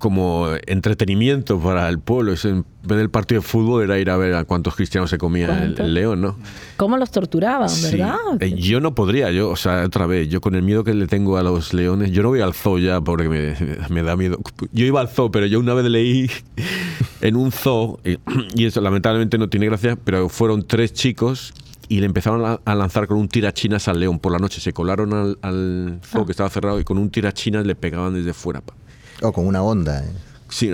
[0.04, 2.34] como entretenimiento para el pueblo.
[2.34, 5.16] Es en vez del partido de fútbol era ir a ver a cuántos cristianos se
[5.16, 6.36] comía el, el león, ¿no?
[6.76, 7.96] ¿Cómo los torturaban, Sí.
[7.96, 8.16] verdad?
[8.40, 11.06] Eh, yo no podría, yo, o sea, otra vez, yo con el miedo que le
[11.06, 13.56] tengo a los leones, yo no voy al zoo ya porque me,
[13.88, 14.38] me da miedo.
[14.72, 16.30] Yo iba al zoo, pero yo una vez leí
[17.22, 18.18] en un zoo, y,
[18.54, 21.54] y eso lamentablemente no tiene gracia, pero fueron tres chicos
[21.88, 24.60] y le empezaron a, lanzar con un tirachinas al león por la noche.
[24.60, 28.34] Se colaron al, al zoo que estaba cerrado y con un tirachinas le pegaban desde
[28.34, 28.60] fuera.
[28.60, 28.74] pa.
[29.22, 30.04] O con una onda.
[30.04, 30.08] ¿eh?
[30.48, 30.70] Sí.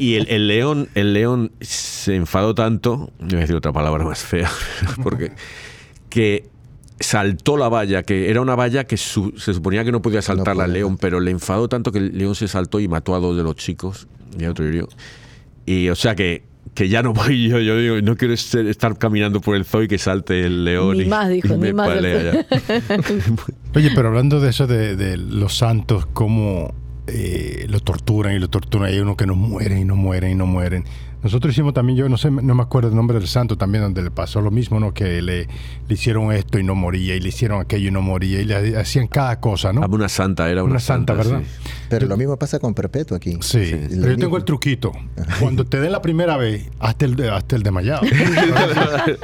[0.00, 4.20] Y el, el león, el león se enfadó tanto, voy a decir otra palabra más
[4.20, 4.50] fea,
[5.02, 5.32] porque
[6.08, 6.48] que
[6.98, 10.64] saltó la valla, que era una valla que su- se suponía que no podía saltarla
[10.64, 10.80] al podía.
[10.82, 13.42] león, pero le enfadó tanto que el león se saltó y mató a dos de
[13.42, 14.88] los chicos y a otro hirió.
[15.64, 16.42] Y o sea que,
[16.74, 19.82] que ya no voy yo, yo digo, no quiero ser- estar caminando por el zoo
[19.84, 21.88] y que salte el león Ni y, más, dijo, y me ni más.
[21.88, 22.46] palea ya.
[23.76, 26.74] Oye, pero hablando de eso de, de los santos, cómo
[27.12, 30.34] eh, lo torturan y lo torturan, hay uno que no mueren y no mueren y
[30.34, 30.84] no mueren.
[31.22, 34.02] Nosotros hicimos también, yo no sé, no me acuerdo el nombre del santo también, donde
[34.02, 34.94] le pasó lo mismo, ¿no?
[34.94, 35.46] Que le,
[35.88, 38.78] le hicieron esto y no moría, y le hicieron aquello y no moría, y le
[38.78, 39.82] hacían cada cosa, ¿no?
[39.82, 41.42] Ah, Una santa, era una, Una santa, ¿verdad?
[41.42, 41.70] sí.
[41.90, 43.36] Pero lo mismo pasa con Perpetuo aquí.
[43.42, 44.16] Sí, Lo pero yo mismo.
[44.18, 44.92] tengo el truquito.
[45.40, 48.02] Cuando te den la primera vez, hazte el, de- hazte el desmayado.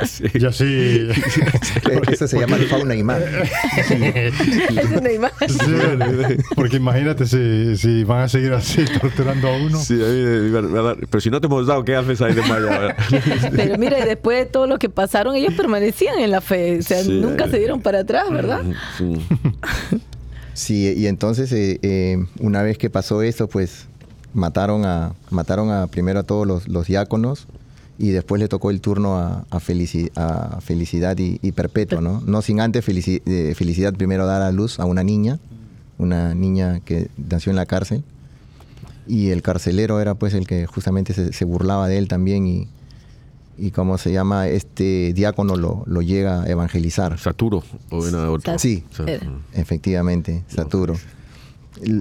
[0.05, 0.25] Sí.
[0.35, 1.09] Y así.
[2.11, 3.23] Eso se llama el fauna y mar.
[3.89, 5.49] Es una imagen.
[5.49, 9.79] Sí, porque imagínate si, si van a seguir así torturando a uno.
[9.79, 12.21] Sí, a mí me iba a dar- Pero si no te hemos dado, ¿qué haces
[12.23, 12.97] ahí de Maya?
[13.55, 16.79] Pero mire, después de todo lo que pasaron, ellos permanecían en la fe.
[16.79, 17.21] O sea, Sí.
[17.21, 18.63] nunca se dieron para atrás, ¿verdad?
[18.99, 19.15] Sí.
[20.57, 23.87] Sí, y entonces eh, eh, una vez que pasó esto, pues
[24.33, 27.47] mataron a mataron a primero a todos los, los diáconos
[27.99, 32.23] y después le tocó el turno a, a, Felici- a Felicidad y, y Perpetuo, ¿no?
[32.25, 35.39] No sin antes Felici- eh, Felicidad primero dar a luz a una niña,
[35.99, 38.03] una niña que nació en la cárcel
[39.07, 42.69] y el carcelero era pues el que justamente se, se burlaba de él también y,
[43.59, 47.19] y como se llama, este diácono lo, lo llega a evangelizar.
[47.19, 47.63] Saturo.
[47.91, 48.59] O otro.
[48.59, 48.85] Sí.
[48.91, 49.27] Sa- Era.
[49.55, 50.95] Efectivamente, Saturo.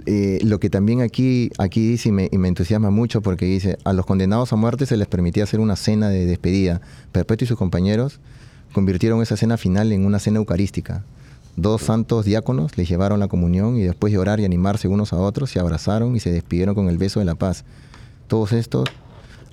[0.06, 3.78] Eh, lo que también aquí, aquí dice y me, y me entusiasma mucho porque dice,
[3.84, 6.80] a los condenados a muerte se les permitía hacer una cena de despedida.
[7.12, 8.20] Perpetuo y sus compañeros
[8.74, 11.04] convirtieron esa cena final en una cena eucarística.
[11.58, 15.18] Dos santos diáconos les llevaron la comunión y después de orar y animarse unos a
[15.18, 17.66] otros, se abrazaron y se despidieron con el beso de la paz.
[18.28, 18.86] Todos estos,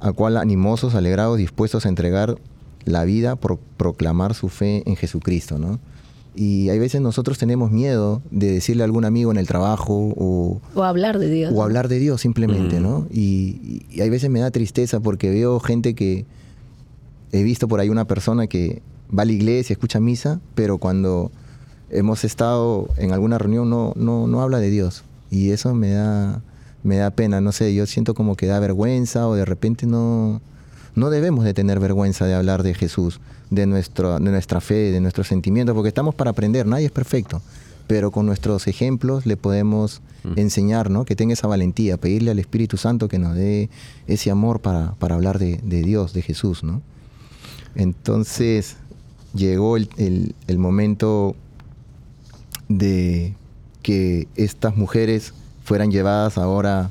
[0.02, 2.36] a cual animosos, alegrados, dispuestos a entregar
[2.84, 5.78] la vida por proclamar su fe en Jesucristo, ¿no?
[6.34, 10.60] Y hay veces nosotros tenemos miedo de decirle a algún amigo en el trabajo o,
[10.74, 11.52] O hablar de Dios.
[11.54, 12.82] o hablar de Dios simplemente, Mm.
[12.82, 13.06] ¿no?
[13.12, 16.24] Y, y hay veces me da tristeza porque veo gente que
[17.32, 18.82] he visto por ahí una persona que
[19.16, 21.30] va a la iglesia, escucha misa, pero cuando
[21.90, 25.04] hemos estado en alguna reunión no, no, no habla de Dios.
[25.30, 26.42] Y eso me da,
[26.82, 30.40] me da pena, no sé, yo siento como que da vergüenza o de repente no,
[30.94, 35.00] no debemos de tener vergüenza de hablar de Jesús, de, nuestro, de nuestra fe, de
[35.00, 37.40] nuestros sentimientos, porque estamos para aprender, nadie es perfecto,
[37.86, 40.00] pero con nuestros ejemplos le podemos
[40.36, 41.04] enseñar, ¿no?
[41.04, 43.70] Que tenga esa valentía, pedirle al Espíritu Santo que nos dé
[44.06, 46.80] ese amor para, para hablar de, de Dios, de Jesús, ¿no?
[47.74, 48.76] Entonces
[49.34, 51.34] llegó el, el- el momento
[52.68, 53.34] de
[53.82, 56.90] que estas mujeres fueran llevadas ahora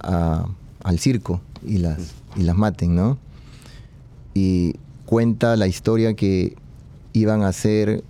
[0.00, 0.46] a-
[0.84, 1.98] al circo y las,
[2.36, 3.18] y las maten, ¿no?
[4.34, 6.56] Y cuenta la historia que
[7.12, 8.04] iban a ser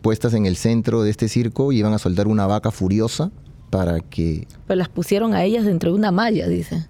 [0.00, 3.30] puestas en el centro de este circo y iban a soltar una vaca furiosa
[3.70, 6.86] para que, Pero las pusieron a ellas dentro de una malla, dice.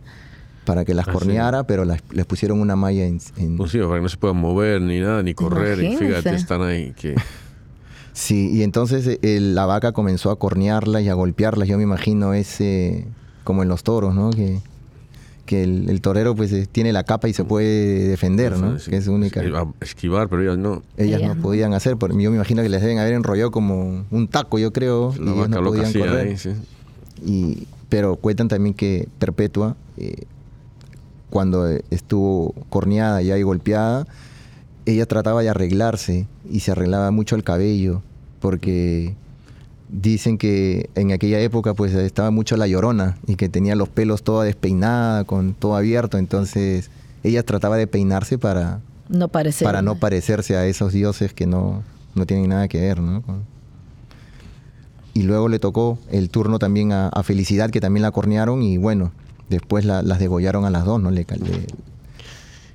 [0.64, 1.18] para que las Ah, sí.
[1.18, 3.20] corneara, pero las- les pusieron una malla en...
[3.36, 5.82] en- Pues sí, para que no se puedan mover ni nada, ni correr.
[5.82, 6.92] Y fíjate, están ahí.
[6.92, 7.16] Que...
[8.12, 11.66] Sí, y entonces eh, el- la vaca comenzó a cornearlas y a golpearlas.
[11.68, 13.06] Yo me imagino ese,
[13.44, 14.30] como en los toros, ¿no?
[14.30, 14.58] Que,
[15.46, 18.78] que el, el torero pues eh, tiene la capa y se puede defender, ¿no?
[18.78, 19.40] Sí, Que es única.
[19.42, 20.82] esquivar- Esquivar, pero ellas no.
[20.96, 24.28] Ellas no podían hacer, por- yo me imagino que les deben haber enrollado como un
[24.28, 26.26] taco, yo creo, y La ellas vaca no loca podían sí, correr.
[26.28, 26.50] ahí, sí.
[27.24, 30.24] Y, pero cuentan también que Perpetua, eh,
[31.30, 34.06] cuando estuvo corneada y ahí golpeada,
[34.86, 38.02] ella trataba de arreglarse y se arreglaba mucho el cabello,
[38.40, 39.14] porque
[39.88, 44.22] dicen que en aquella época pues estaba mucho la llorona y que tenía los pelos
[44.22, 46.90] toda despeinada, con todo abierto, entonces
[47.22, 49.64] ella trataba de peinarse para, No parece.
[49.64, 51.82] para no parecerse a esos dioses que no,
[52.14, 53.22] no tienen nada que ver, ¿no?
[55.14, 58.78] Y luego le tocó el turno también a, a Felicidad, que también la cornearon, y
[58.78, 59.12] bueno,
[59.50, 61.10] después la- las degollaron a las dos, ¿no?
[61.10, 61.66] Le, le-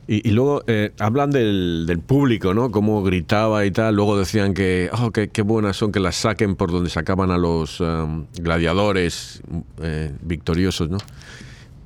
[0.10, 2.72] Y, y luego eh, hablan del, del público, ¿no?
[2.72, 3.96] Cómo gritaba y tal.
[3.96, 7.38] Luego decían que, oh, qué, qué buenas son que las saquen por donde sacaban a
[7.38, 9.42] los um, gladiadores
[9.82, 10.98] eh, victoriosos, ¿no?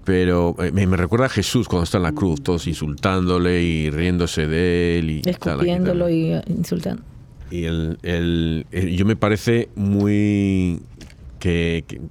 [0.04, 3.90] Pero eh, me, me recuerda a Jesús cuando está en la cruz, todos insultándole y
[3.90, 6.14] riéndose de él y tal, Escupiéndolo tal.
[6.14, 7.04] y eh, insultando.
[7.50, 10.80] Y el, el- el- yo me parece muy
[11.40, 12.02] que, que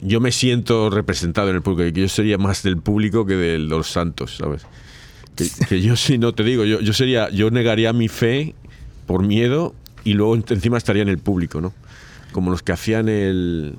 [0.00, 3.58] yo me siento representado en el público, que yo sería más del público que de
[3.58, 4.66] los santos, ¿sabes?
[5.36, 8.54] Que, que yo sí, no te digo, yo, yo sería, yo negaría mi fe
[9.06, 11.72] por miedo y luego encima estaría en el público, ¿no?
[12.32, 13.76] Como los que hacían el,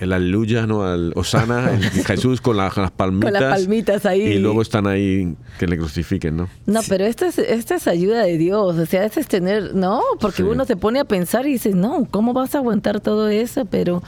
[0.00, 0.84] el aleluya, ¿no?
[0.84, 3.32] Al Osana, el Jesús con, la- con las palmitas.
[3.32, 4.22] Con las palmitas ahí.
[4.22, 6.48] Y luego están ahí que le crucifiquen, ¿no?
[6.66, 8.76] No, pero esto es, esto es ayuda de Dios.
[8.76, 9.74] O sea, esto es tener.
[9.74, 10.48] No, porque Sí.
[10.48, 13.64] uno se pone a pensar y dice, no, ¿cómo vas a aguantar todo eso?
[13.66, 14.02] Pero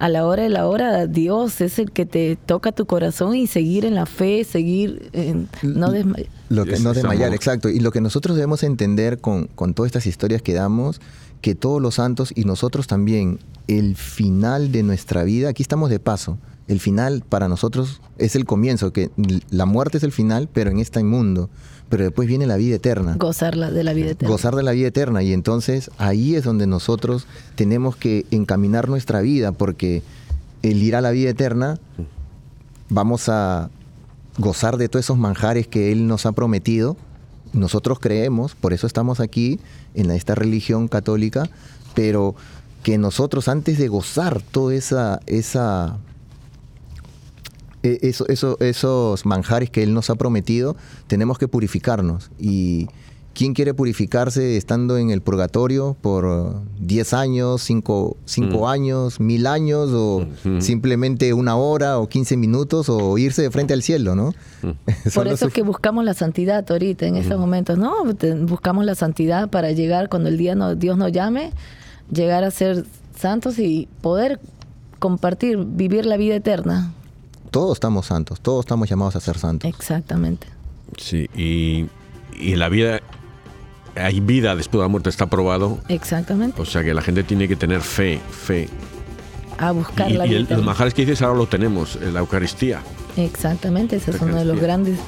[0.00, 3.46] a la hora de la hora, Dios es el que te toca tu corazón y
[3.46, 5.10] seguir en la fe, seguir.
[5.12, 7.68] en- no desma- Lo que no es desmayar, exacto.
[7.68, 11.00] Y lo que nosotros debemos entender con, con todas estas historias que damos,
[11.40, 16.00] que todos los santos y nosotros también, el final de nuestra vida, aquí estamos de
[16.00, 19.10] paso, el final para nosotros es el comienzo, que
[19.50, 21.50] la muerte es el final, pero en este mundo,
[21.90, 23.16] pero después viene la vida eterna.
[23.18, 24.32] gozar de la vida eterna.
[24.32, 25.22] Gozar de la vida eterna.
[25.22, 27.26] Y entonces ahí es donde nosotros
[27.56, 30.02] tenemos que encaminar nuestra vida, porque
[30.62, 31.78] el ir a la vida eterna,
[32.88, 33.70] vamos a
[34.38, 36.96] gozar de todos esos manjares que Él nos ha prometido.
[37.52, 39.58] Nosotros creemos, por eso estamos aquí
[39.94, 41.50] en esta religión católica,
[41.94, 42.36] pero
[42.84, 45.98] que nosotros antes de gozar toda esa, esa
[47.82, 52.30] eso, eso- esos manjares que Él nos ha prometido, tenemos que purificarnos.
[52.38, 52.88] Y
[53.32, 58.64] ¿quién quiere purificarse estando en el purgatorio por uh, 10 años, 5 Mm.
[58.64, 60.26] años, mil años, o
[60.58, 64.34] simplemente una hora o 15 minutos, o irse de frente al cielo, ¿no?
[64.62, 64.70] Mm.
[65.14, 67.94] Por eso es que buscamos la santidad ahorita, en estos momentos, ¿no?
[68.46, 71.52] Buscamos la santidad para llegar cuando el día no, Dios nos llame,
[72.12, 72.84] llegar a ser
[73.16, 74.40] santos y poder
[74.98, 76.92] compartir, vivir la vida eterna.
[77.50, 79.68] Todos estamos santos, todos estamos llamados a ser santos.
[79.68, 80.46] Exactamente.
[80.96, 81.86] Sí, y,
[82.38, 83.00] y en la vida
[83.96, 85.78] hay vida después de la muerte, está probado.
[85.88, 86.60] Exactamente.
[86.60, 88.68] O sea que la gente tiene que tener fe, fe.
[89.58, 90.64] A buscar Y, la y vida el- los eterna.
[90.66, 92.82] manjares que dices ahora lo tenemos, en la Eucaristía.
[93.16, 94.98] Exactamente, ese es uno de los grandes.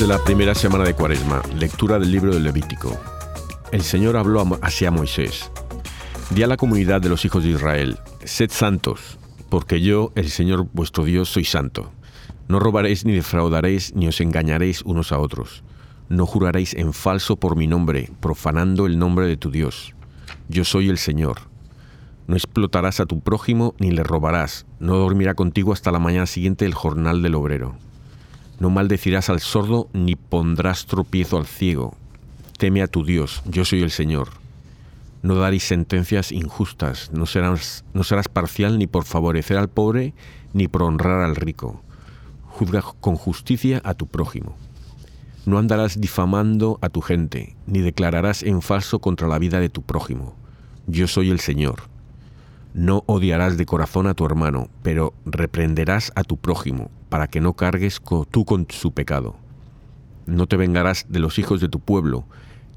[0.00, 2.98] De la primera semana de Cuaresma, lectura del libro del Levítico.
[3.70, 5.50] El Señor habló hacia Moisés.
[6.30, 9.18] Di a la comunidad de los hijos de Israel, sed santos,
[9.50, 11.92] porque yo, el Señor vuestro Dios, soy santo.
[12.48, 15.64] No robaréis ni defraudaréis ni os engañaréis unos a otros.
[16.08, 19.94] No juraréis en falso por mi nombre, profanando el nombre de tu Dios.
[20.48, 21.40] Yo soy el Señor.
[22.26, 24.64] No explotarás a tu prójimo ni le robarás.
[24.78, 27.76] No dormirá contigo hasta la mañana siguiente el jornal del obrero.
[28.60, 31.96] No maldecirás al sordo ni pondrás tropiezo al ciego.
[32.58, 34.28] Teme a tu Dios, yo soy el Señor.
[35.22, 40.12] No daréis sentencias injustas, no serás, no serás parcial ni por favorecer al pobre
[40.52, 41.82] ni por honrar al rico.
[42.48, 44.54] Juzga con justicia a tu prójimo.
[45.46, 49.80] No andarás difamando a tu gente, ni declararás en falso contra la vida de tu
[49.80, 50.36] prójimo.
[50.86, 51.84] Yo soy el Señor.
[52.74, 57.52] No odiarás de corazón a tu hermano, pero reprenderás a tu prójimo, para que no
[57.52, 59.36] cargues tú con su pecado.
[60.24, 62.24] No te vengarás de los hijos de tu pueblo,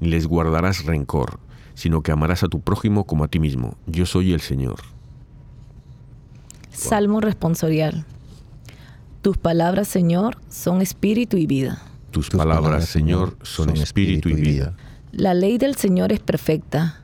[0.00, 1.40] ni les guardarás rencor.
[1.76, 3.76] sino que amarás a tu prójimo como a ti mismo.
[3.86, 4.76] Yo soy el Señor.
[6.70, 8.04] Salmo responsorial.
[9.22, 11.82] Tus palabras, Señor, son espíritu y vida.
[12.12, 14.74] Tus, palabras, Señor, son espíritu y vida.
[15.10, 17.00] La ley del Señor es perfecta,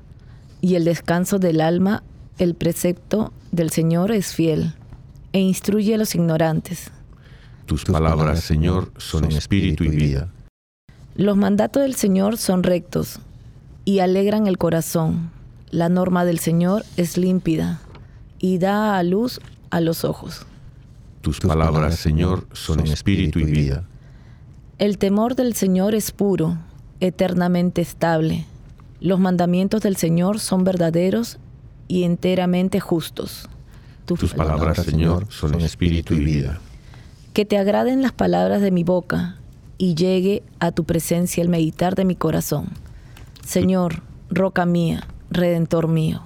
[0.61, 2.05] y el descanso del alma,
[2.39, 4.75] el precepto del Señor es fiel,
[5.33, 6.93] e instruye a los ignorantes.
[7.71, 10.33] Tus palabras, Señor, son espíritu y vida.
[11.15, 13.21] Los mandatos del Señor son rectos
[13.85, 15.31] y alegran el corazón.
[15.71, 17.81] La norma del Señor es límpida
[18.41, 20.47] y da a luz a los ojos.
[21.21, 23.85] Tus palabras, Señor, son espíritu y vida.
[24.79, 26.59] El temor del Señor es puro,
[26.99, 28.47] eternamente estable.
[29.01, 31.39] Los mandamientos del Señor son verdaderos
[31.87, 33.49] y enteramente justos.
[34.07, 36.59] Tus palabras, Señor, son espíritu y vida.
[37.33, 39.37] Que te agraden las palabras de mi boca
[39.79, 42.71] y llegue a tu presencia el meditar de mi corazón.
[43.47, 46.23] Señor, roca mía, redentor mío.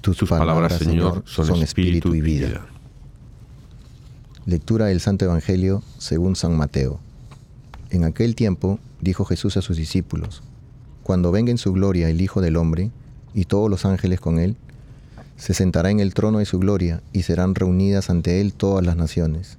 [0.00, 2.66] Tus palabras, Señor, son espíritu y vida.
[4.46, 7.00] Lectura del Santo Evangelio según San Mateo.
[7.90, 10.42] En aquel tiempo dijo Jesús a sus discípulos,
[11.02, 12.90] Cuando venga en su gloria el Hijo del Hombre,
[13.34, 14.56] y todos los ángeles con él,
[15.36, 18.96] se sentará en el trono de su gloria, y serán reunidas ante él todas las
[18.96, 19.58] naciones.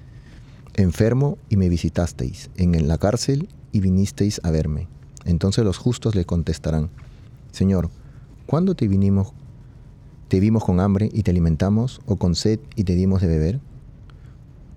[0.75, 4.87] enfermo y me visitasteis, en la cárcel y vinisteis a verme.
[5.25, 6.89] Entonces los justos le contestarán,
[7.51, 7.89] Señor,
[8.45, 9.33] ¿cuándo te vinimos
[10.31, 13.59] ¿Te vimos con hambre y te alimentamos, o con sed y te dimos de beber?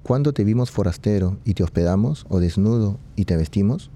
[0.02, 3.88] ¿Cuándo te vimos forastero y te hospedamos, o desnudo y te vestimos?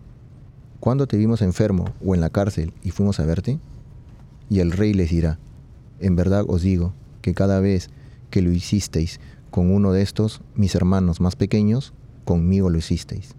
[0.79, 3.59] ¿Cuándo te vimos enfermo o en la cárcel y fuimos a verte?
[4.49, 5.41] Y el rey les dirá,
[5.99, 7.91] en verdad os digo que cada vez
[8.31, 9.19] que lo hicisteis
[9.51, 11.93] con uno de estos, mis hermanos más pequeños,
[12.25, 13.35] conmigo lo hicisteis.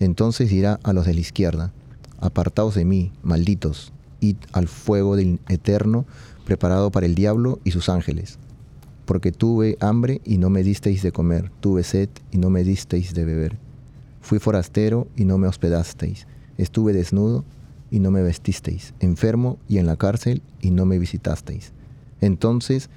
[0.00, 1.72] Entonces dirá a los de la izquierda,
[2.20, 6.06] apartaos de mí, malditos, id al fuego del eterno,
[6.44, 8.38] preparado para el diablo y sus ángeles.
[9.04, 13.14] Porque tuve hambre y no me disteis de comer, tuve sed y no me disteis
[13.14, 13.58] de beber.
[14.20, 17.44] Fui forastero y no me hospedasteis, estuve desnudo
[17.90, 21.72] y no me vestisteis, enfermo y en la cárcel y no me visitasteis.
[22.20, 22.88] Entonces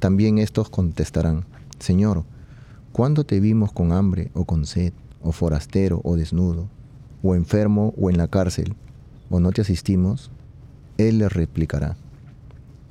[0.00, 1.44] también estos contestarán,
[1.82, 2.22] Señor,
[2.92, 6.68] ¿cuándo te vimos con hambre o con sed, o forastero o desnudo,
[7.24, 8.76] o enfermo o en la cárcel,
[9.30, 10.30] o no te asistimos?
[10.96, 11.96] Él les replicará,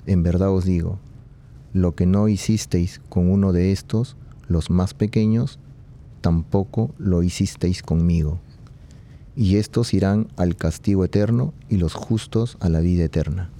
[0.07, 0.99] en verdad os digo,
[1.71, 4.17] lo que no hicisteis con uno de estos,
[4.49, 5.57] los más pequeños,
[6.19, 8.41] tampoco lo hicisteis conmigo.
[9.37, 13.51] Y estos irán al castigo eterno y los justos a la vida eterna.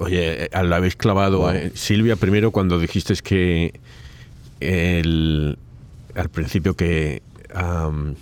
[0.00, 1.38] Oye, eh, la habéis clavado.
[1.40, 1.50] Wow.
[1.50, 1.72] eh.
[1.74, 3.78] Silvia, primero cuando dijiste que
[4.60, 5.58] el,
[6.14, 7.22] al principio que
[7.54, 8.14] am,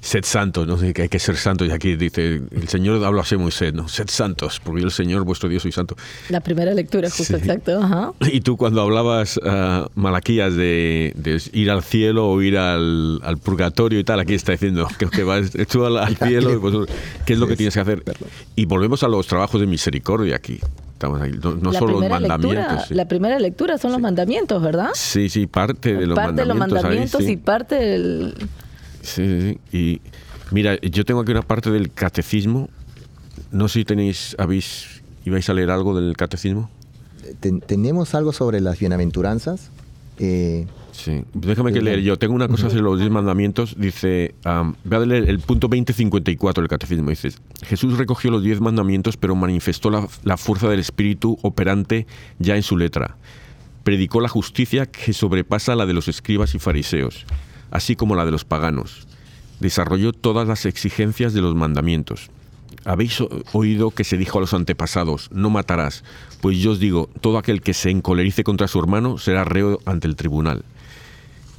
[0.00, 0.78] sed santos, ¿no?
[0.92, 3.88] que hay que ser santos, y aquí dice, el Señor habla así muy sed, ¿no?
[3.88, 5.96] Sed santos, porque yo el Señor, vuestro Dios, soy santo.
[6.28, 7.34] La primera lectura, justo, Sí.
[7.34, 7.80] exacto.
[7.82, 8.12] Ajá.
[8.20, 13.38] Y tú cuando hablabas, ah, Malaquías, de, de ir al cielo o ir al, al
[13.38, 16.74] purgatorio y tal, aquí está diciendo que, que vas tú al, al cielo, y pues,
[17.24, 18.04] ¿qué es lo que tienes que hacer?
[18.54, 20.60] Y volvemos a los trabajos de misericordia aquí.
[20.96, 21.32] Estamos ahí.
[21.32, 22.54] No, solo los mandamientos.
[22.54, 22.94] lectura, sí.
[22.94, 24.88] la primera lectura son los mandamientos, ¿verdad?
[24.94, 26.78] Sí, sí, parte de los parte de los mandamientos.
[26.78, 27.32] ahí, mandamientos sí.
[27.32, 28.34] y parte del...
[29.02, 29.76] Sí, sí, sí.
[29.76, 30.00] Y
[30.52, 32.70] mira, yo tengo aquí una parte del catecismo.
[33.52, 36.70] No sé si tenéis, habéis, ibais a leer algo del catecismo.
[37.40, 39.68] Ten- tenemos algo sobre las bienaventuranzas.
[40.18, 42.16] Eh, Sí, déjame que leer yo.
[42.16, 43.76] Tengo una cosa sobre los diez mandamientos.
[43.78, 44.34] Dice,
[44.84, 47.10] voy a leer el punto 2054 del catecismo.
[47.10, 47.32] Dice,
[47.64, 52.06] Jesús recogió los diez mandamientos, pero manifestó la, la fuerza del Espíritu operante
[52.38, 53.18] ya en su letra.
[53.82, 57.26] Predicó la justicia que sobrepasa la de los escribas y fariseos,
[57.70, 59.06] así como la de los paganos.
[59.60, 62.30] Desarrolló todas las exigencias de los mandamientos.
[62.86, 66.04] Habéis oído que se dijo a los antepasados, no matarás.
[66.40, 70.06] Pues yo os digo, todo aquel que se encolerice contra su hermano será reo ante
[70.08, 70.64] el tribunal.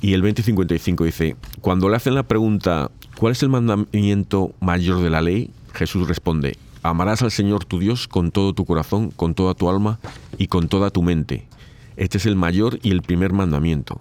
[0.02, 5.10] Y el 2055 dice, cuando le hacen la pregunta, ¿cuál es el mandamiento mayor de
[5.10, 5.50] la ley?
[5.74, 10.00] Jesús responde, amarás al Señor tu Dios con todo tu corazón, con toda tu alma
[10.38, 11.48] y con toda tu mente.
[11.96, 14.00] Este es el mayor y el primer mandamiento.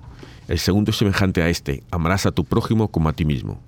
[0.49, 3.59] El segundo es semejante a este, amarás a tu prójimo como a ti mismo.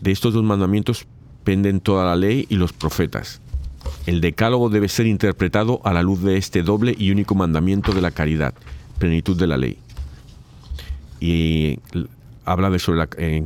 [0.00, 1.06] De estos dos mandamientos
[1.44, 3.40] penden toda la ley y los profetas.
[4.06, 8.00] El decálogo debe ser interpretado a la luz de este doble y único mandamiento de
[8.00, 8.54] la caridad,
[8.98, 9.78] plenitud de la ley.
[11.20, 11.78] Y
[12.44, 13.44] habla de sobre la, eh,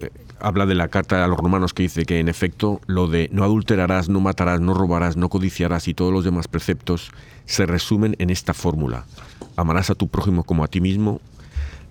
[0.00, 0.10] eh,
[0.40, 3.44] habla de la carta a los romanos que dice que en efecto lo de no
[3.44, 7.10] adulterarás, no matarás, no robarás, no codiciarás y todos los demás preceptos
[7.46, 9.04] se resumen en esta fórmula.
[9.56, 11.20] Amarás a tu prójimo como a ti mismo.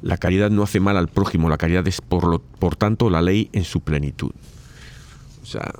[0.01, 3.21] La caridad no hace mal al prójimo, la caridad es por, lo, por tanto la
[3.21, 4.31] ley en su plenitud.
[5.43, 5.73] O sea,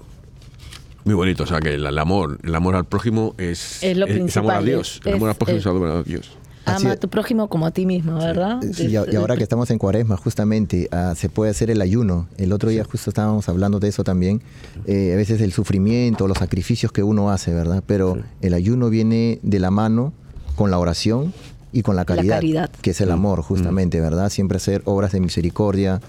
[1.05, 4.05] muy bonito, o sea que el, el amor, el amor al prójimo es, Es lo
[4.05, 4.99] amor a Dios.
[5.05, 6.31] El es- amor al prójimo es- es, amor a Dios.
[6.75, 8.59] Así Ama a tu prójimo como a ti mismo, ¿verdad?
[8.73, 11.69] Sí, y, a- Es- y ahora que estamos en cuaresma, justamente, ah, se puede hacer
[11.71, 12.27] el ayuno.
[12.37, 14.41] El otro día justo estábamos hablando de eso también.
[14.85, 17.83] Eh, a veces el sufrimiento, los sacrificios que uno hace, ¿verdad?
[17.85, 20.13] Pero el ayuno viene de la mano
[20.55, 21.33] con la oración
[21.71, 22.69] y con la caridad, caridad.
[22.81, 24.29] que es el amor, justamente, ¿verdad?
[24.29, 26.01] Siempre hacer obras de misericordia.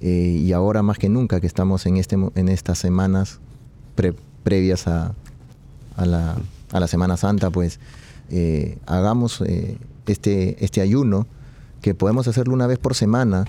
[0.00, 3.40] eh, y ahora más que nunca que estamos en, este, en estas semanas
[3.96, 4.14] pre-
[4.44, 5.12] previas a,
[5.96, 6.36] a la,
[6.70, 7.80] a la Semana Santa, pues
[8.30, 9.76] eh, hagamos eh,
[10.12, 11.26] este, este ayuno,
[11.82, 13.44] que podemos hacerlo una vez por semana,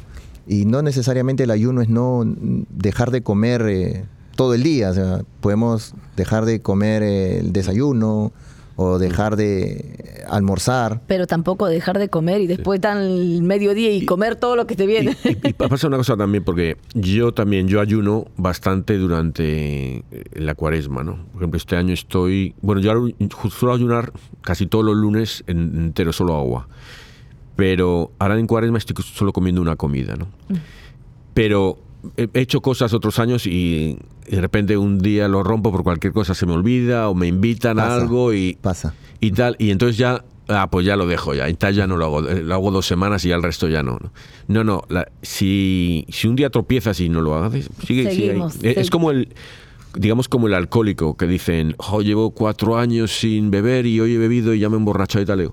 [0.47, 2.23] y no necesariamente el ayuno es no
[2.69, 4.05] dejar de comer eh,
[4.35, 8.31] todo el día, o sea, podemos dejar de comer eh, el desayuno
[8.81, 11.01] o dejar de almorzar.
[11.05, 14.77] Pero tampoco dejar de comer y después dan el mediodía y comer todo lo que
[14.77, 15.17] te viene.
[15.25, 20.03] Y, y- y pasa una cosa también, porque yo también, yo ayuno bastante durante eh,
[20.33, 21.17] la cuaresma, ¿no?
[21.33, 23.13] Por ejemplo, este año estoy, bueno, yo ahora
[23.51, 26.69] suelo ayunar casi todos los lunes en- entero, solo agua.
[27.57, 30.27] Pero ahora en cuaresma estoy solo comiendo una comida, ¿no?
[31.33, 31.79] Pero
[32.17, 33.97] he he hecho cosas otros años y
[34.29, 37.79] de repente un día lo rompo por cualquier cosa, se me olvida o me invitan
[37.79, 38.93] a algo y, Pasa.
[39.19, 39.55] y tal.
[39.59, 41.49] Y entonces ya, ah, pues ya lo dejo ya.
[41.49, 42.27] Y tal ya no lo hago.
[42.29, 43.97] Eh, Lo hago dos semanas y ya el resto ya no.
[43.99, 44.11] No,
[44.47, 48.41] no, no, la- si, si un día tropiezas y no lo haces, sigue, sigue ahí.
[48.63, 49.33] Eh, Es como el,
[49.95, 54.17] digamos como el alcohólico que dicen, "Jo, llevo cuatro años sin beber y hoy he
[54.17, 55.51] bebido y ya me he emborrachado y tal.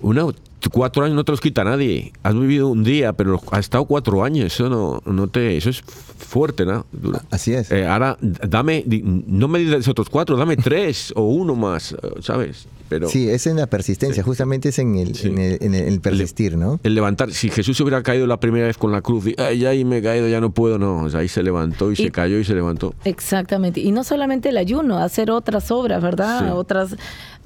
[0.00, 0.24] Una,
[0.72, 2.12] cuatro años no te los quita nadie.
[2.22, 4.46] Has vivido un día, pero has estado cuatro años.
[4.54, 6.84] Eso no, no te, eso es fuerte, ¿no?
[7.30, 7.70] Así es.
[7.70, 8.84] Eh, ahora, dame,
[9.26, 12.66] no me dices otros cuatro, dame tres o uno más, eh, ¿sabes?
[12.88, 15.28] Pero Sí, es en la persistencia, justamente es en el, Sí.
[15.28, 16.80] en el, en el- el persistir, ¿no?
[16.82, 19.68] el levantar, si Jesús hubiera caído la primera vez con la cruz y Ay, ya
[19.70, 22.10] ahí me he caído, ya no puedo, no, o sea, ahí se levantó y, se
[22.10, 22.94] cayó y se levantó.
[23.04, 23.80] Exactamente.
[23.80, 26.46] Y no solamente el ayuno, hacer otras obras, ¿verdad?
[26.46, 26.50] Sí.
[26.50, 26.96] Otras,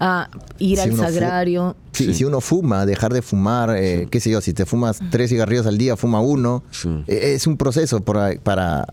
[0.00, 0.28] ah,
[0.58, 1.76] ir Si al sagrario.
[1.92, 2.14] Sí, Sí.
[2.14, 5.66] Si uno fuma, dejar de fumar, eh, qué sé yo, si te fumas tres cigarrillos
[5.66, 6.88] al día, fuma uno, Sí.
[7.06, 8.86] eh, es un proceso para, para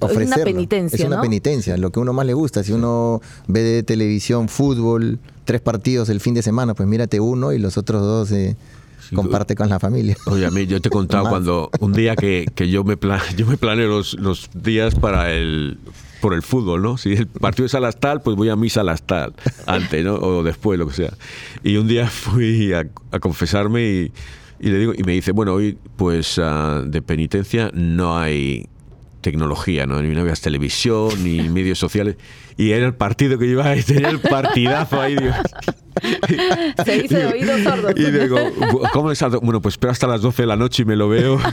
[0.00, 0.44] ofrecerlo.
[0.44, 1.22] penitencia, Es una ¿no?
[1.22, 2.62] penitencia, lo que uno más le gusta.
[2.64, 7.52] Si uno ve de televisión, fútbol, tres partidos el fin de semana, pues mírate uno
[7.52, 8.56] y los otros dos eh,
[9.08, 9.14] Sí.
[9.14, 10.16] comparte con la familia.
[10.26, 13.22] Oye, a mí yo te he contado cuando un día que, que yo me pla-
[13.36, 15.78] yo me planeo los, los días para el
[16.26, 16.96] por el fútbol, ¿no?
[16.98, 19.32] Si el partido es a las tal, pues voy a misa a las tal,
[19.66, 20.16] antes, ¿no?
[20.16, 21.12] O después, lo que sea.
[21.62, 24.12] Y un día fui a, a confesarme y,
[24.58, 28.66] y le digo y me dice, bueno, hoy pues ah, de penitencia no hay
[29.26, 30.00] tecnología, ¿no?
[30.00, 32.14] Ni no había televisión, ni medios sociales.
[32.56, 35.34] Y era el partido que iba y tenía el partidazo ahí, Dios.
[36.84, 37.92] Se hizo de oídos sordos.
[37.96, 38.36] Y digo,
[38.92, 39.20] ¿cómo es?
[39.42, 41.40] Bueno, pues espero hasta las 12 de la noche y me lo veo.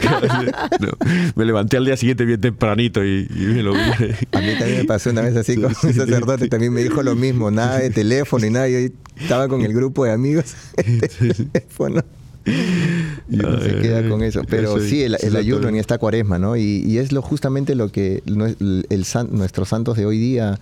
[0.80, 0.90] No,
[1.36, 3.80] me levanté al día siguiente bien tempranito y, y me lo vi.
[3.80, 7.16] A mí también me pasó una vez así con un sacerdote, también me dijo lo
[7.16, 8.80] mismo, nada de teléfono y nada, yo
[9.16, 12.04] estaba con el grupo de amigos, teléfono.
[12.46, 14.42] Y uno se queda con eso.
[14.48, 16.56] Pero eso, sí, el, el ayuno en esta cuaresma, ¿no?
[16.58, 20.60] Y, y es lo justamente lo que el, el san- nuestros santos de hoy día,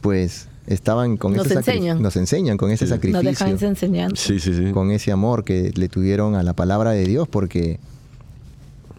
[0.00, 2.02] pues, estaban con Nos ese enseñan.
[2.02, 2.90] Nos enseñan con ese Sí.
[2.90, 4.16] Nos sacrificio dejan esa enseñanza.
[4.16, 4.72] Sí, sí, sí.
[4.72, 7.78] con ese amor que le tuvieron a la palabra de Dios, porque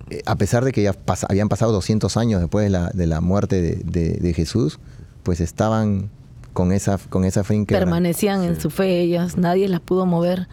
[0.09, 3.07] eh, a pesar de que ya pas- habían pasado 200 años después de la, de
[3.07, 4.79] la muerte de, de- de Jesús,
[5.23, 6.09] pues estaban
[6.53, 7.63] con esa, con esa fe.
[7.67, 10.47] Permanecían en su fe ellas, nadie las pudo mover.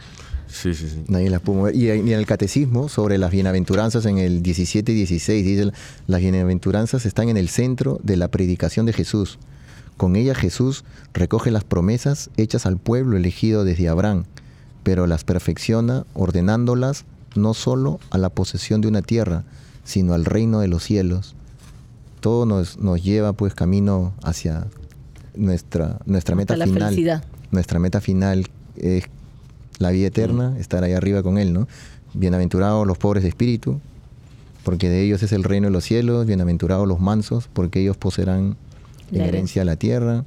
[0.49, 1.05] Sí, sí, sí.
[1.09, 1.77] Nadie las pudo mover.
[1.77, 5.73] Y, en- el catecismo sobre las bienaventuranzas en el 17 y 16 dice,
[6.07, 9.39] las bienaventuranzas están en el centro de la predicación de Jesús.
[9.97, 14.25] Con ella Jesús recoge las promesas hechas al pueblo elegido desde Abraham,
[14.85, 19.45] pero las perfecciona ordenándolas no solo a la posesión de una tierra,
[19.85, 21.35] sino al reino de los cielos.
[22.21, 24.67] Todo nos, nos lleva pues camino hacia
[25.37, 26.89] nuestra, nuestra meta Hasta la final.
[26.91, 27.25] felicidad.
[27.51, 28.47] Nuestra meta final
[28.77, 29.05] es
[29.79, 31.69] la vida eterna, estar ahí arriba con Él, ¿no?
[32.15, 33.81] Bienaventurados los pobres de espíritu,
[34.65, 36.27] porque de ellos es el reino de los cielos.
[36.27, 38.57] Bienaventurados los mansos, porque ellos poseerán
[39.13, 40.25] en herencia la tierra.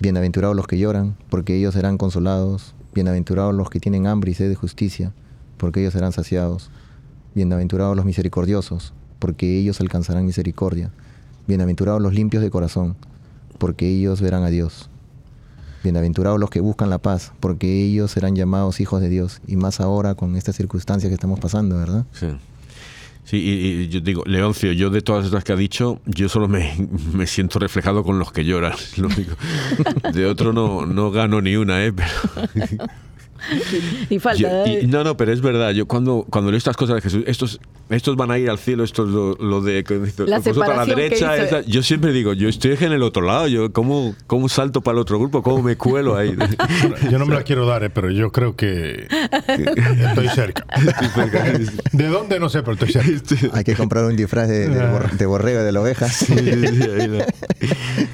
[0.00, 2.74] Bienaventurados los que lloran, porque ellos serán consolados.
[2.94, 5.12] Bienaventurados los que tienen hambre y sed de justicia,
[5.56, 6.70] porque ellos serán saciados.
[7.34, 10.90] Bienaventurados los misericordiosos, porque ellos alcanzarán misericordia.
[11.46, 12.96] Bienaventurados los limpios de corazón,
[13.58, 14.88] porque ellos verán a Dios.
[15.86, 19.40] Bienaventurados los que buscan la paz, porque ellos serán llamados hijos de Dios.
[19.46, 22.04] Y más ahora con estas circunstancias que estamos pasando, ¿verdad?
[22.10, 22.26] Sí.
[23.22, 26.48] Sí, y, y yo digo, Leoncio, yo de todas estas que ha dicho, yo solo
[26.48, 26.74] me,
[27.12, 28.72] me siento reflejado con los que lloran.
[28.96, 29.36] lo único.
[30.12, 31.92] De otro no, no gano ni una, ¿eh?
[31.92, 32.10] Pero,
[34.10, 34.40] Y falta.
[34.40, 35.70] yo- y- no, no, pero es verdad.
[35.72, 37.60] Yo cuando, cuando leo estas cosas de Jesús, estos,
[37.90, 40.42] estos van a ir al cielo, esto es lo, lo de La vosotros a la
[40.42, 41.36] separación que derecha.
[41.36, 43.48] hizo- esa- yo siempre digo, yo estoy en el otro lado.
[43.48, 45.42] Yo, ¿cómo, ¿Cómo salto para el otro grupo?
[45.42, 46.36] ¿Cómo me cuelo ahí?
[47.10, 49.06] Yo no me la quiero dar, eh, pero yo creo que
[50.08, 50.66] estoy cerca.
[51.92, 52.38] ¿De dónde?
[52.40, 53.56] No sé, pero estoy cerca.
[53.56, 54.86] Hay que comprar un disfraz de, de
[55.18, 56.06] de borrego de la oveja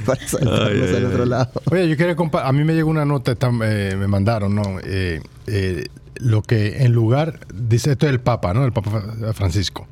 [0.05, 1.29] para saltarnos Ay, ay, al otro ay.
[1.29, 1.51] lado.
[1.71, 3.33] Oye, yo quería compa- A mí me llegó una nota,
[3.65, 4.63] eh, me mandaron, ¿no?
[4.85, 5.87] Eh, eh,
[6.17, 8.65] lo que en lugar, dice esto es el Papa, ¿no?
[8.65, 9.87] El Papa Fra- Francisco.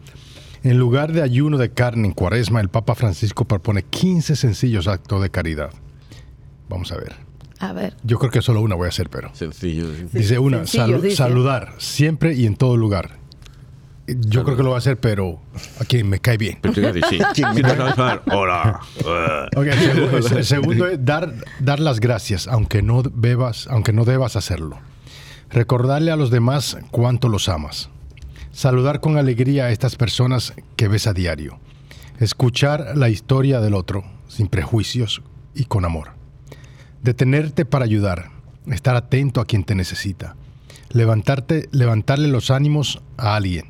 [0.62, 5.22] En lugar de ayuno de carne en cuaresma, el Papa Francisco propone 15 sencillos actos
[5.22, 5.70] de caridad.
[6.68, 7.14] Vamos a ver.
[7.58, 7.94] A ver.
[8.04, 9.34] Yo creo que solo una voy a hacer, pero.
[9.34, 9.86] Sencillo.
[9.94, 10.06] sí.
[10.18, 11.16] Dice una, sencillos, salu- dice.
[11.16, 13.18] saludar siempre y en todo lugar.
[14.06, 15.40] Yo creo que lo voy a hacer, pero
[15.78, 16.58] a quien me cae bien.
[16.60, 17.42] Pero tengo que decir, sí.
[17.42, 18.22] ¿Quién Sí, me- no sabes hablar.
[18.32, 18.80] Hola.
[19.56, 23.92] Ok, el segundo, es- el segundo es dar, dar las gracias, aunque no bebas, aunque
[23.92, 24.78] no debas hacerlo.
[25.50, 27.90] Recordarle a los demás cuánto los amas.
[28.52, 31.58] Saludar con alegría a estas personas que ves a diario.
[32.18, 35.22] Escuchar la historia del otro, sin prejuicios
[35.54, 36.10] y con amor.
[37.02, 38.30] Detenerte para ayudar.
[38.66, 40.36] Estar atento a quien te necesita.
[40.90, 43.66] Levantarte, levantarle los ánimos a alguien.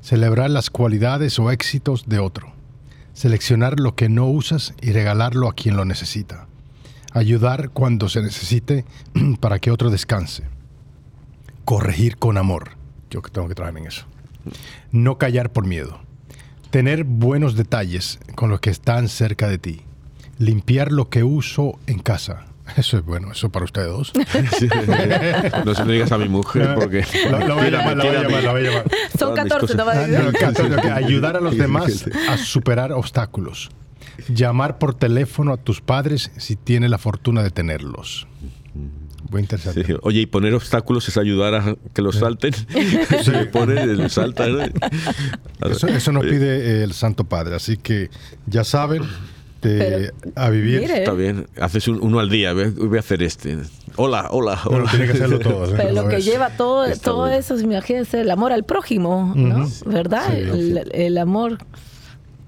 [0.00, 2.58] Celebrar las cualidades o éxitos de otro
[3.18, 6.46] seleccionar lo que no usas y regalarlo a quien lo necesita.
[7.12, 8.84] Ayudar cuando se necesite
[9.40, 10.44] para que otro descanse.
[11.68, 12.70] Corregir con amor.
[13.10, 14.06] Yo que tengo que trabajar en eso.
[14.90, 16.00] No callar por miedo.
[16.70, 19.82] Tener buenos detalles con los que están cerca de ti.
[20.38, 22.46] Limpiar lo que uso en casa.
[22.78, 24.12] Eso es bueno, eso para ustedes dos.
[25.66, 27.04] No se lo digas a mi mujer porque.
[27.30, 28.84] La, la voy a llamar, la voy a llamar, la voy a llamar.
[29.18, 30.90] Son Todas mis 14, no va a Ah, decir.
[30.94, 33.68] Ayudar a los demás a superar obstáculos.
[34.28, 38.26] Llamar por teléfono a tus padres si tienes la fortuna de tenerlos.
[39.30, 39.84] Muy interesante.
[39.84, 42.52] Sí, Oye, y poner obstáculos es ayudar a que los salten.
[43.24, 44.56] Se le pone, lo saltan.
[44.56, 45.68] ¿no?
[45.70, 47.54] Eso, eso nos pide el Santo Padre.
[47.56, 48.08] Así que
[48.46, 49.02] ya saben,
[49.62, 50.80] de- a vivir.
[50.80, 50.98] Mire.
[51.00, 51.46] Está bien.
[51.60, 52.52] Haces un- uno al día.
[52.54, 53.58] Voy voy a hacer este.
[53.96, 54.90] Hola, hola, Bueno, hola.
[54.92, 55.66] tiene que hacerlo todo.
[55.66, 55.74] ¿eh?
[55.76, 59.68] Pero lo que lleva todo, Está todo eso, imagínense, el amor al prójimo, ¿no?
[59.84, 60.22] ¿Verdad?
[60.30, 61.58] Sí, el, el amor.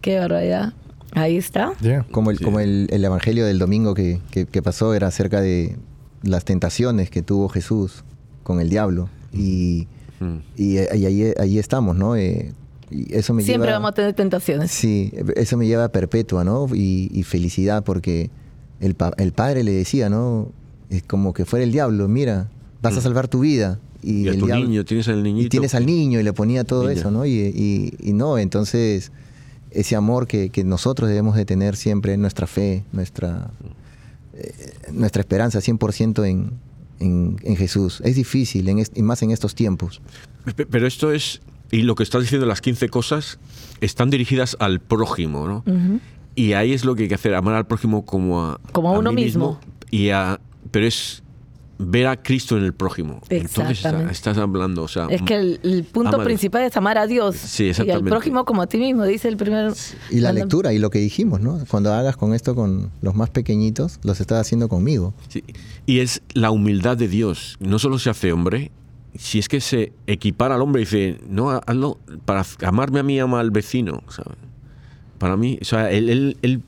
[0.00, 0.72] Qué barbaridad.
[1.12, 1.72] Ahí está.
[1.80, 2.06] Yeah.
[2.12, 2.44] Como el, Sí.
[2.44, 5.76] como el, el evangelio del domingo que, que- que pasó era acerca de
[6.22, 8.04] las tentaciones que tuvo Jesús
[8.42, 9.08] con el diablo.
[9.32, 9.86] Y,
[10.20, 10.36] Mm.
[10.56, 12.14] y, y ahí, ahí estamos, ¿no?
[12.14, 12.52] Eh,
[12.90, 14.70] y eso me Siempre lleva, vamos a tener tentaciones.
[14.70, 16.66] Sí, eso me lleva a perpetua, ¿no?
[16.74, 18.28] Y, y felicidad porque
[18.80, 20.48] el, pa- el padre le decía, ¿no?
[20.90, 22.48] Es como que fuera el diablo, mira,
[22.82, 23.78] vas a salvar tu vida.
[24.02, 24.24] Y, Mm.
[24.24, 25.46] Y a el tu diablo- niño, tienes al niñito.
[25.46, 27.24] y tienes al niño y le ponía todo eso, ¿no?
[27.24, 29.12] Y, y- y no, entonces
[29.70, 33.50] ese amor que, que nosotros debemos de tener siempre, nuestra fe, nuestra,
[34.34, 34.52] eh,
[34.92, 36.52] nuestra esperanza 100% en,
[37.00, 38.00] en, en Jesús.
[38.04, 40.00] Es difícil, en y más en estos tiempos.
[40.56, 41.40] Pe- Pero esto es.
[41.72, 43.38] Y lo que estás diciendo, las 15 cosas,
[43.80, 45.64] están dirigidas al prójimo, ¿no?
[46.34, 48.60] Y ahí es lo que hay que hacer, amar al prójimo como a.
[48.72, 49.60] Como a uno mí mismo.
[49.90, 51.22] Y a, pero es
[51.82, 53.20] ver a Cristo en el prójimo.
[53.30, 54.12] Entonces está- Exactamente.
[54.12, 55.06] estás hablando, o sea.
[55.08, 58.10] Es que el, el punto principal es amar a Dios Sí, y al exactamente.
[58.10, 59.72] prójimo como a ti mismo, dice el primer.
[60.10, 61.58] Y la lectura, y lo que dijimos, ¿no?
[61.70, 65.14] Cuando hagas con esto con los más pequeñitos, los estás haciendo conmigo.
[65.28, 65.42] Sí,
[65.86, 67.56] Y es la humildad de Dios.
[67.60, 68.70] No solo se hace hombre,
[69.18, 73.18] si es que se equipara al hombre y dice, no, hazlo, para amarme a mí,
[73.18, 74.02] ama al vecino.
[74.08, 74.36] ¿sabes?
[75.18, 76.62] Para mí, o sea, él, él- él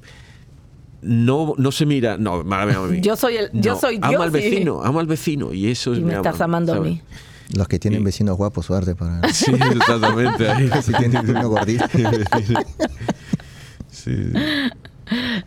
[1.03, 3.01] no, no se mira, no, amame a mí.
[3.01, 5.53] Yo soy el- yo No, soy Ama Dios al y- vecino, ama al vecino.
[5.53, 7.01] Y eso es Y me mi estás ama, amando a mí.
[7.55, 8.05] Los que tienen Sí.
[8.05, 9.21] vecinos guapos, suerte para...
[9.33, 10.83] Sí, exactamente.
[10.83, 11.85] si tienen uno gordito.
[13.91, 14.17] Sí,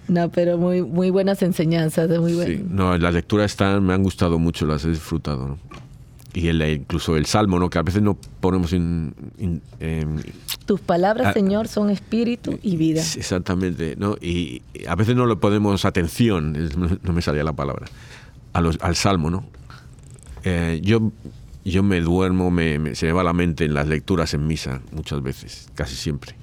[0.07, 2.65] No, pero muy, muy buenas enseñanzas, de muy buen- sí.
[2.69, 5.47] No, las lecturas están, me han gustado mucho, las he disfrutado.
[5.47, 5.57] ¿no?
[6.33, 7.69] Y el, incluso el salmo, ¿no?
[7.69, 10.21] que a veces no ponemos en, en- en-
[10.65, 13.01] Tus palabras, Ah, Señor, son espíritu y vida.
[13.01, 14.15] Exactamente, ¿no?
[14.19, 16.53] Y a veces no le ponemos atención,
[17.03, 17.85] no me salía la palabra,
[18.53, 19.45] a los- al salmo, ¿no?
[20.43, 21.11] Eh, yo,
[21.63, 24.81] yo me duermo, me, me- se me va la mente en las lecturas en misa,
[24.91, 26.35] muchas veces, casi siempre.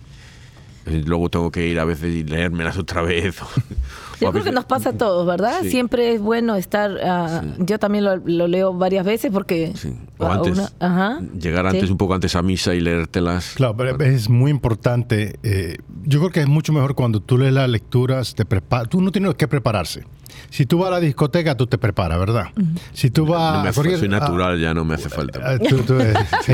[0.87, 3.37] Y luego tengo que ir a veces y leérmelas otra vez.
[4.20, 5.62] Yo creo que nos pasa a todos, ¿verdad?
[5.62, 5.70] Sí.
[5.70, 6.93] Siempre es bueno estar.
[7.05, 9.72] ah, Yo también lo, lo leo varias veces porque.
[9.74, 9.93] Sí.
[10.18, 10.53] O ah, antes.
[10.59, 11.20] una- ajá.
[11.41, 11.91] Llegar antes, Sí.
[11.91, 13.55] un poco antes a misa y leértelas.
[13.57, 15.39] Claro, pero es muy importante.
[15.43, 18.89] eh, yo creo que es mucho mejor cuando tú lees las lecturas, te preparas.
[18.89, 20.05] Tú no tienes que prepararse.
[20.51, 22.47] Si tú vas a la discoteca, tú te preparas, ¿verdad?
[22.93, 25.41] Si tú vas No me hace- soy a- natural, ya no me hace falta.
[25.43, 26.14] Ah, tú- tú- eh,
[26.47, 26.53] sí.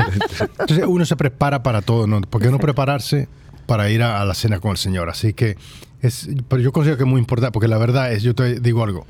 [0.59, 2.19] Entonces uno se prepara para todo, ¿no?
[2.21, 3.27] ¿Por qué no prepararse
[3.69, 5.09] para ir a, a la cena con el Señor?
[5.09, 5.55] Así que
[6.01, 8.83] es, pero yo considero que es muy importante, porque la verdad es, yo te digo
[8.83, 9.05] algo,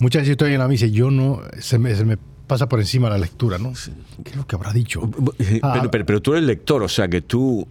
[0.00, 2.68] muchas veces yo estoy en la misa y yo no, se me, se me pasa
[2.68, 3.72] por encima la lectura, ¿no?
[4.22, 5.02] ¿Qué es lo que habrá dicho?
[5.62, 7.66] Ah, Pero, pero- pero tú eres lector, o sea que tú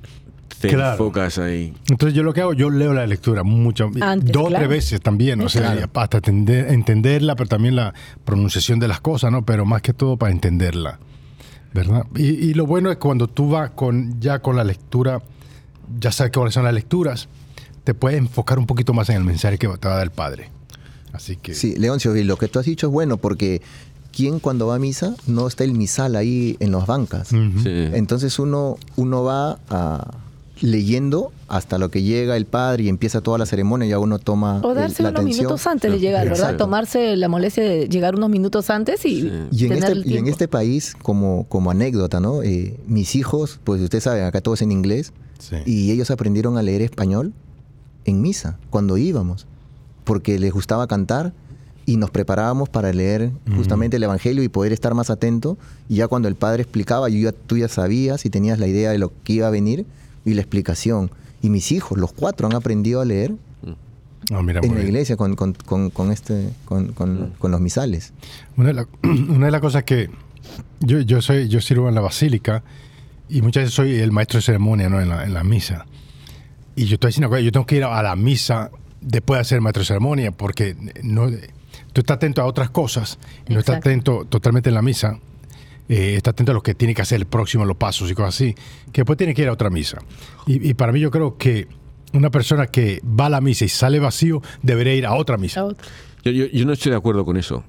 [0.60, 0.92] te Claro.
[0.94, 1.74] enfocas ahí.
[1.90, 4.66] Entonces yo lo que hago, yo leo la lectura mucho, Antes, dos o claro.
[4.66, 7.94] tres veces también, o sea, hasta entender- entenderla, pero también la
[8.26, 9.46] pronunciación de las cosas, ¿no?
[9.46, 11.00] Pero más que todo para entenderla,
[11.74, 12.06] ¿verdad?
[12.16, 15.22] Y, y lo bueno es cuando tú vas con ya con la lectura,
[16.00, 17.28] ya sabes cuáles son las lecturas,
[17.84, 20.12] te puedes enfocar un poquito más en el mensaje que te va a dar el
[20.12, 20.50] Padre.
[21.14, 21.54] Así que...
[21.54, 23.62] Sí, Leoncio, y lo que tú has dicho es bueno porque
[24.12, 27.30] ¿quién cuando va a misa no está el misal ahí en las bancas?
[27.30, 27.38] Sí.
[27.66, 30.12] Entonces uno, uno va a-
[30.62, 34.20] leyendo hasta lo que llega el padre y empieza toda la ceremonia y ya uno
[34.20, 35.46] toma O el- darse la unos atención.
[35.48, 36.40] minutos antes de llegar, ¿verdad?
[36.40, 36.64] Exacto.
[36.64, 40.02] Tomarse la molestia de llegar unos minutos antes y, Y en, tener este, el y
[40.04, 40.30] en tiempo.
[40.32, 42.42] este país, como, como anécdota, ¿no?
[42.42, 45.58] Eh, mis hijos, pues ustedes saben, acá todo es en inglés, Sí.
[45.66, 47.34] y ellos aprendieron a leer español
[48.06, 49.48] en misa, cuando íbamos,
[50.04, 51.34] porque les gustaba cantar
[51.88, 55.58] y nos preparábamos para leer justamente el Evangelio y poder estar más atento.
[55.90, 58.90] Y ya cuando el Padre explicaba, yo ya, tú ya sabías y tenías la idea
[58.92, 59.86] de lo que iba a venir
[60.26, 61.12] y la explicación.
[61.44, 63.36] Y mis hijos, los cuatro, han aprendido a leer
[64.32, 64.88] Ah, mira, en la bien.
[64.88, 68.12] iglesia con, con, con, con este, con, con- con los misales.
[68.58, 70.10] Una de, la- una de las cosas que
[70.80, 72.64] yo, yo soy, yo sirvo en la basílica
[73.30, 75.02] y muchas veces soy el maestro de ceremonia ¿no?
[75.02, 75.86] en, la, en la misa.
[76.76, 78.70] Y yo estoy diciendo que yo tengo que ir a la misa
[79.02, 81.30] después de hacer el maestro de ceremonia porque no,
[81.94, 83.18] tú estás atento a otras cosas
[83.48, 85.20] y no estás atento totalmente en la misa.
[85.88, 88.34] Eh, está atento a lo que tiene que hacer el próximo, los pasos y cosas
[88.36, 88.56] así,
[88.92, 90.00] que después tiene que ir a otra misa.
[90.48, 91.68] Y, y para mí yo creo que
[92.14, 95.62] una persona que va a la misa y sale vacío debería ir a otra misa.
[95.62, 95.68] A.
[96.24, 97.64] Yo, yo- yo no estoy de acuerdo con eso.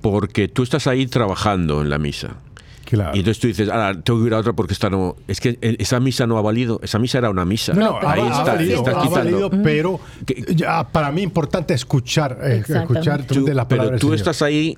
[0.00, 2.36] Porque tú estás ahí trabajando en la misa.
[2.90, 3.14] Claro.
[3.14, 5.14] Y entonces tú dices, ahora tengo que ir a otra porque esta no.
[5.28, 6.80] Es que eh, esa misa no ha valido.
[6.82, 7.72] Esa misa era una misa.
[7.72, 11.20] No, ha, ahí pero- ha está, valido, estás ha valido, pero Que- ya, para mí
[11.20, 14.30] es importante escuchar, eh, escuchar Tú- de las pero palabras tú del Señor.
[14.32, 14.76] estás ahí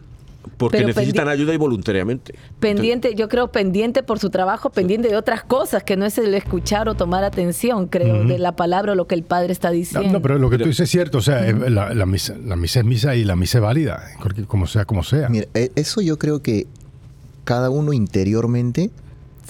[0.56, 2.34] porque Pero necesitan ayuda y voluntariamente.
[2.58, 6.34] Pendiente, yo creo pendiente por su trabajo, pendiente de otras cosas, que no es el
[6.34, 9.74] escuchar o tomar atención, creo, de la palabra o lo que el padre está No,
[9.74, 10.12] diciendo.
[10.14, 12.34] no, pero lo que Pero- tú dices es cierto, o sea, eh, la, la misa,
[12.44, 14.02] la misa es misa y la misa es válida,
[14.48, 15.28] como sea, como sea.
[15.28, 16.66] Mira, e- eso yo creo que
[17.44, 18.90] cada uno interiormente,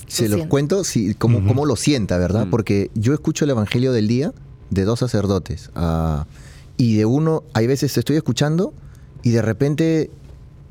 [0.07, 0.49] se los siente.
[0.49, 2.47] cuento si, cómo, cómo lo sienta, ¿verdad?
[2.47, 2.51] Mm.
[2.51, 4.33] Porque yo escucho el Evangelio del día
[4.71, 6.27] de dos sacerdotes ah,
[6.77, 8.73] y de uno, hay veces te estoy escuchando
[9.23, 10.11] y de repente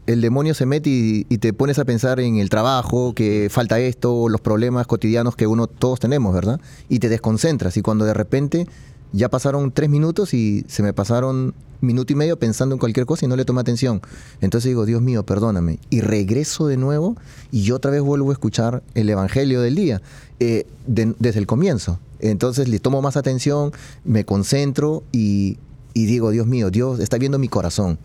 [0.08, 3.80] el demonio se mete y, y te pones a pensar en el trabajo, que falta
[3.80, 6.60] esto, los problemas cotidianos que uno todos tenemos, ¿verdad?
[6.90, 8.68] Y te desconcentras y cuando de repente
[9.14, 13.26] ya pasaron tres minutos y se me pasaron minuto y medio pensando en cualquier cosa
[13.26, 14.02] y no le tomé atención.
[14.40, 15.80] Entonces digo, Dios mío, perdóname.
[15.90, 17.18] Y regreso de nuevo
[17.52, 20.02] y yo otra vez vuelvo a escuchar el Evangelio del día
[20.40, 22.00] eh, de- desde el comienzo.
[22.20, 23.72] Entonces le tomo más atención,
[24.06, 25.58] me concentro y,
[25.96, 27.98] y digo, Dios mío, Dios está viendo mi corazón,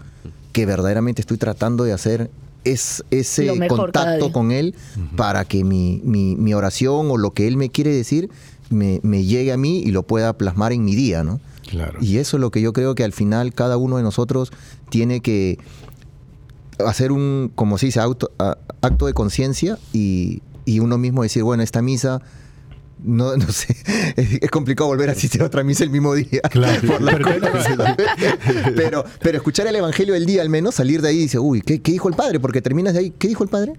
[0.52, 2.30] que verdaderamente estoy tratando de hacer
[2.64, 4.74] es, ese contacto con Él
[5.16, 8.30] para que mi, mi- mi oración o lo que Él me quiere decir
[8.70, 11.40] me, me llegue a mí y lo pueda plasmar en mi día, ¿no?
[11.68, 11.98] Claro.
[12.00, 14.52] Y eso es lo que yo creo que al final cada uno de nosotros
[14.90, 15.58] tiene que
[16.84, 18.30] hacer un, como se dice, auto-
[18.82, 22.20] acto de conciencia y, y uno mismo decir, bueno, esta misa,
[23.02, 23.76] no, no sé,
[24.16, 26.40] es, es complicado volver a asistir a otra misa el mismo día.
[26.50, 27.00] Claro, por
[28.76, 31.60] pero- pero, escuchar el Evangelio del día al menos, salir de ahí y decir, uy,
[31.62, 32.40] ¿qué, qué dijo el Padre?
[32.40, 33.74] Porque terminas de ahí, ¿qué dijo el Padre?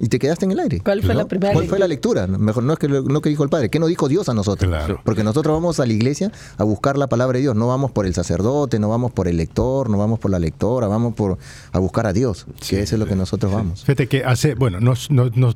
[0.00, 0.80] Y te quedaste en el aire.
[0.80, 1.20] ¿Cuál fue ¿no?
[1.20, 2.26] la primera ¿Cuál fue la lectura?
[2.26, 4.34] Mejor no es que lo- no que dijo el Padre, ¿qué nos dijo Dios a
[4.34, 4.68] nosotros?
[4.68, 5.00] Claro.
[5.04, 8.06] Porque nosotros vamos a la iglesia a buscar la palabra de Dios, no vamos por
[8.06, 11.38] el sacerdote, no vamos por el lector, no vamos por la lectora, vamos por
[11.72, 13.82] a buscar a Dios, que eso es lo que nosotros vamos.
[13.82, 15.54] Fíjate que hace, bueno, no, no, no-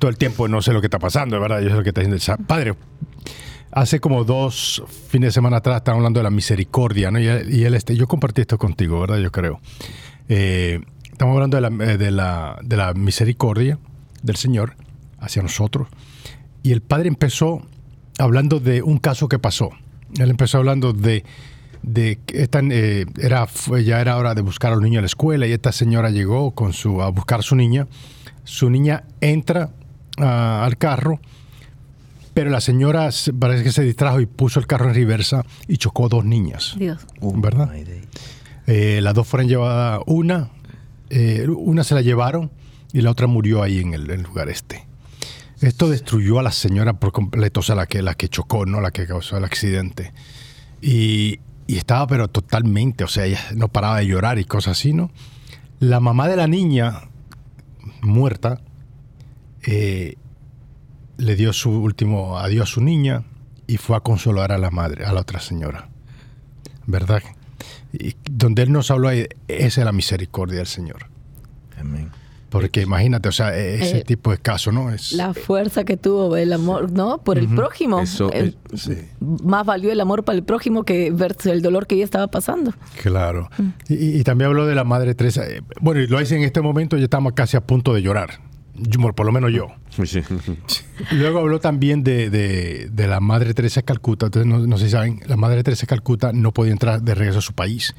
[0.00, 1.90] todo el tiempo no sé lo que está pasando, de verdad, yo sé lo que
[1.90, 2.74] está haciendo Padre.
[3.70, 7.20] Hace como dos fines de semana atrás estaban hablando de la misericordia, ¿no?
[7.20, 9.18] Y, y él, este, yo compartí esto contigo, ¿verdad?
[9.18, 9.60] Yo creo.
[10.28, 13.78] Eh, estamos hablando de la, eh, de, la, de la misericordia
[14.22, 14.74] del Señor
[15.20, 15.86] hacia nosotros.
[16.64, 17.62] Y el Padre empezó
[18.18, 19.70] hablando de un caso que pasó.
[20.18, 21.24] Él empezó hablando de,
[21.82, 23.46] de esta, eh, era,
[23.84, 26.52] ya era hora de buscar a los niños a la escuela y esta señora llegó
[26.52, 27.86] con su, a buscar a su niña.
[28.44, 29.70] Su niña entra
[30.18, 31.20] al carro,
[32.34, 35.78] Pero la señora se- parece que se distrajo y puso el carro en reversa y
[35.78, 36.74] chocó dos niñas.
[36.78, 37.04] Dios.
[37.20, 37.70] ¿Verdad?
[38.66, 40.48] Eh, las dos fueron llevadas, una,
[41.10, 42.50] eh, una se la llevaron
[42.92, 44.86] y la otra murió ahí en el, en el lugar este.
[45.60, 48.80] Esto destruyó a la señora por completo, o sea, la que, la que chocó, ¿no?
[48.80, 50.12] La que causó el accidente.
[50.80, 54.92] Y, y estaba pero totalmente, o sea, ella no paraba de llorar y cosas así,
[54.92, 55.10] ¿no?
[55.80, 57.02] La mamá de la niña
[58.02, 58.60] muerta
[59.66, 60.16] eh,
[61.18, 63.24] le dio su último adiós a su niña
[63.66, 65.88] y fue a consolar a la madre, a la otra señora.
[66.86, 67.22] ¿Verdad?
[67.92, 71.06] Y donde él nos habló ahí, esa es la misericordia del Señor.
[71.78, 72.10] Amén.
[72.48, 74.90] Porque imagínate, o sea, e-, ese Eh, tipo de caso, ¿no?
[74.90, 77.18] Es, La fuerza que tuvo el amor, ¿no?
[77.18, 78.00] Por el prójimo.
[78.00, 81.94] Eso El- sí, más valió el amor para el prójimo que ver el dolor que
[81.94, 82.72] ella estaba pasando.
[83.02, 83.48] claro.
[83.88, 85.46] Y, y también habló de la Madre Teresa.
[85.48, 88.40] Eh, Bueno, y lo dice en este momento, ya estamos casi a punto de llorar.
[88.82, 89.68] Yo, por lo menos yo.
[90.04, 90.20] Sí.
[91.12, 94.26] Luego habló también de, de- de la Madre Teresa de Calcuta.
[94.26, 97.14] Entonces, no, no sé si saben, la Madre Teresa de Calcuta no podía entrar de
[97.14, 97.94] regreso a su país.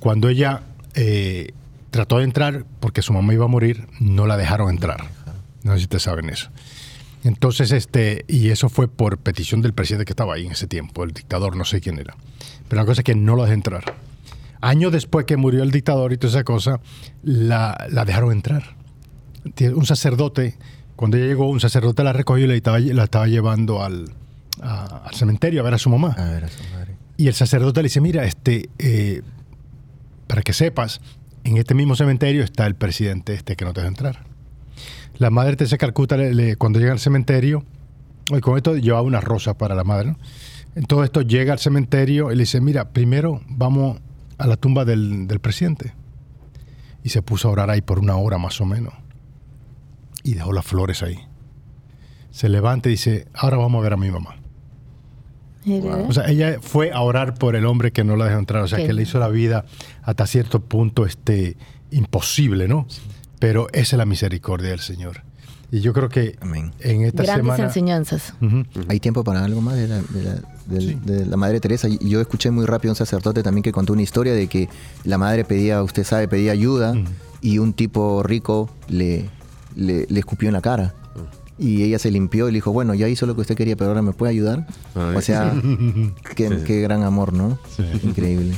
[0.00, 0.62] Cuando ella
[0.94, 1.52] eh,
[1.90, 5.04] trató de entrar, porque su mamá iba a morir, no la dejaron entrar.
[5.62, 6.50] No sé si ustedes saben eso.
[7.24, 11.02] Entonces, este, y eso fue por petición del presidente que estaba ahí en ese tiempo,
[11.04, 12.14] el dictador, no sé quién era.
[12.68, 13.94] Pero la cosa es que no la dejó entrar.
[14.60, 16.80] Años después que murió el dictador y toda esa cosa,
[17.22, 18.76] la, la dejaron entrar
[19.74, 20.56] un sacerdote,
[20.96, 24.06] cuando ella llegó, un sacerdote la recogió y la estaba, la estaba llevando al,
[24.62, 26.14] a- al cementerio a ver a su mamá.
[26.18, 26.96] A ver, a su madre.
[27.16, 29.22] Y el sacerdote le dice, mira, este, eh,
[30.26, 31.00] para que sepas,
[31.44, 34.24] en este mismo cementerio está el presidente este que no te deja entrar.
[35.18, 37.64] La madre Teresa de Calcuta, le- le- cuando llega al cementerio,
[38.30, 40.18] y con esto llevaba una rosa para la madre, ¿no?
[40.74, 43.98] En todo esto llega al cementerio y le dice, mira, primero vamos
[44.36, 45.94] a la tumba del, del presidente.
[47.02, 48.92] Y se puso a orar ahí por una hora más o menos.
[50.28, 51.18] Y dejó las flores ahí.
[52.30, 54.36] Se levanta y dice, ahora vamos a ver a mi mamá.
[56.08, 58.62] O sea, ella fue a orar por el hombre que no la dejó entrar.
[58.62, 59.64] O sea, Qué que le hizo la vida
[60.02, 61.56] hasta cierto punto este,
[61.90, 62.86] imposible, ¿no?
[63.38, 65.22] Pero esa es la misericordia del Señor.
[65.70, 66.72] Y yo creo que Amén.
[66.80, 67.64] en esta Grandes semana...
[67.64, 68.32] enseñanzas.
[68.40, 68.64] Ujú.
[68.88, 71.88] ¿Hay tiempo para algo más de la, de la- del- de la Madre Teresa?
[71.88, 74.68] Y Yo escuché muy rápido a un sacerdote también que contó una historia de que
[75.04, 76.94] la madre pedía, usted sabe, pedía ayuda
[77.42, 79.28] y un tipo rico le,
[79.78, 80.94] le, le escupió en la cara.
[81.60, 83.90] Y ella se limpió y le dijo, bueno, ya hizo lo que usted quería, pero
[83.90, 84.66] ahora me puede ayudar.
[84.94, 85.16] Ay.
[85.16, 85.52] O sea,
[86.36, 86.64] qué, Sí, sí.
[86.64, 87.58] qué gran amor, ¿no?
[87.76, 87.82] Sí.
[88.04, 88.54] Increíble.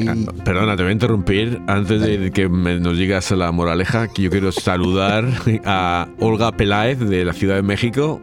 [0.00, 3.50] Oye, Hoy- ah, perdona, te voy a interrumpir antes de que me- nos digas la
[3.52, 5.26] moraleja, que yo quiero saludar
[5.64, 8.20] a Olga Peláez de la Ciudad de México,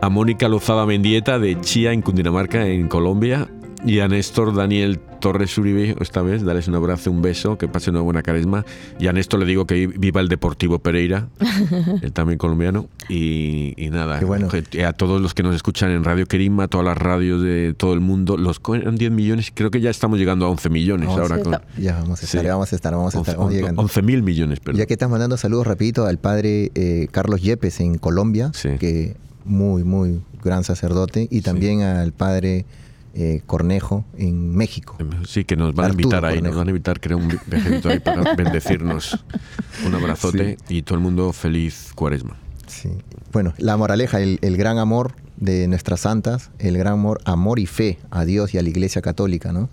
[0.00, 3.48] a Mónica Lozada Mendieta de Chía en Cundinamarca, en Colombia,
[3.84, 7.90] y a Néstor Daniel Torres Uribe, esta vez, darles un abrazo, un beso, que pase
[7.90, 8.64] una buena carisma.
[8.98, 11.28] Y a Néstor le digo que viva el Deportivo Pereira,
[12.02, 12.88] él también colombiano.
[13.08, 14.48] Y, y nada, bueno.
[14.48, 17.92] que- a todos los que nos escuchan en Radio Querima, todas las radios de todo
[17.94, 21.08] el mundo, los co- eran 10 millones, creo que ya estamos llegando a 11 millones
[21.08, 21.20] Once.
[21.20, 21.36] ahora.
[21.36, 22.46] Sí, Con, Ya vamos a estar, Sí.
[22.48, 23.82] vamos a estar, vamos a estar, vamos llegando.
[23.82, 24.78] 11 mil millones, perdón.
[24.78, 28.70] Ya que estás mandando saludos rapidito al padre eh, Carlos Yepes en Colombia, Sí.
[28.78, 32.64] que muy, muy gran sacerdote, y también al padre
[33.20, 34.96] eh, Cornejo en México.
[35.26, 37.88] Sí, que nos van a invitar ahí, nos van a invitar, creo, un vi- viajecito
[37.90, 39.24] ahí para bendecirnos.
[39.86, 42.36] Un abrazote y todo el mundo feliz cuaresma.
[42.66, 42.88] Sí.
[43.32, 47.66] Bueno, la moraleja, el, el gran amor de nuestras santas, el gran amor, amor y
[47.66, 49.68] fe a Dios y a la Iglesia Católica, ¿no?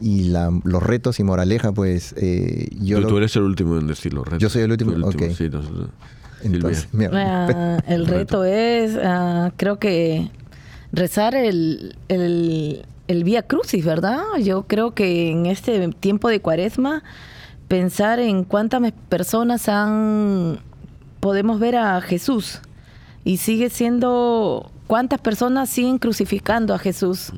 [0.00, 2.96] Y la- los retos y moraleja, pues eh, yo...
[2.96, 4.38] tú, lo- tú eres el último en decirlo, Red.
[4.38, 5.22] Yo soy el último, Tú ok.
[5.36, 5.44] sí,
[6.42, 10.30] entonces, mira, el reto es, ah, creo que
[10.94, 14.22] rezar el, el, el Vía Crucis, ¿verdad?
[14.42, 17.02] Yo creo que en este tiempo de cuaresma,
[17.68, 20.60] pensar en cuántas personas han,
[21.20, 22.60] podemos ver a Jesús
[23.24, 27.32] y sigue siendo, cuántas personas siguen crucificando a Jesús.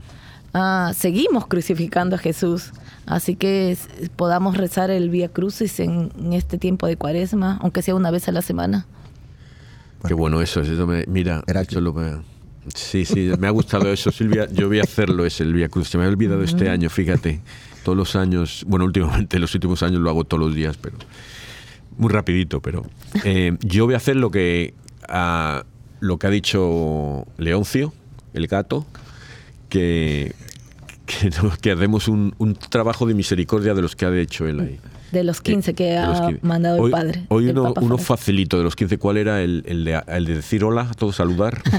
[0.52, 2.72] Ah, seguimos crucificando a Jesús.
[3.07, 3.76] Así que
[4.16, 8.26] podamos rezar el Vía Crucis en, en este tiempo de cuaresma, aunque sea una vez
[8.28, 8.86] a la semana.
[10.09, 11.78] Qué bueno eso, es, eso me- mira, Heraclio.
[11.78, 12.36] eso lo me-
[12.74, 14.48] sí, sí, me ha gustado eso, Silvia.
[14.52, 15.88] Yo voy a hacerlo, es el Vía Cruz.
[15.88, 17.40] Se me había olvidado este año, fíjate.
[17.84, 20.96] Todos los años, bueno, últimamente, los últimos años lo hago todos los días, pero
[21.98, 22.84] muy rapidito, pero
[23.24, 24.74] eh, yo voy a hacer lo que,
[25.08, 25.64] ah,
[26.00, 27.94] lo que ha dicho Leoncio,
[28.34, 28.84] el gato,
[29.68, 30.34] que,
[31.06, 34.60] que, no- que hacemos un, un trabajo de misericordia de los que ha hecho él
[34.60, 34.80] ahí.
[35.18, 36.46] De los 15 que De los ha 15.
[36.46, 37.24] mandado hoy, el padre.
[37.28, 40.64] Hoy uno, uno facilito de los 15, ¿cuál era el, el de, el de decir
[40.64, 41.62] hola, a todos saludar?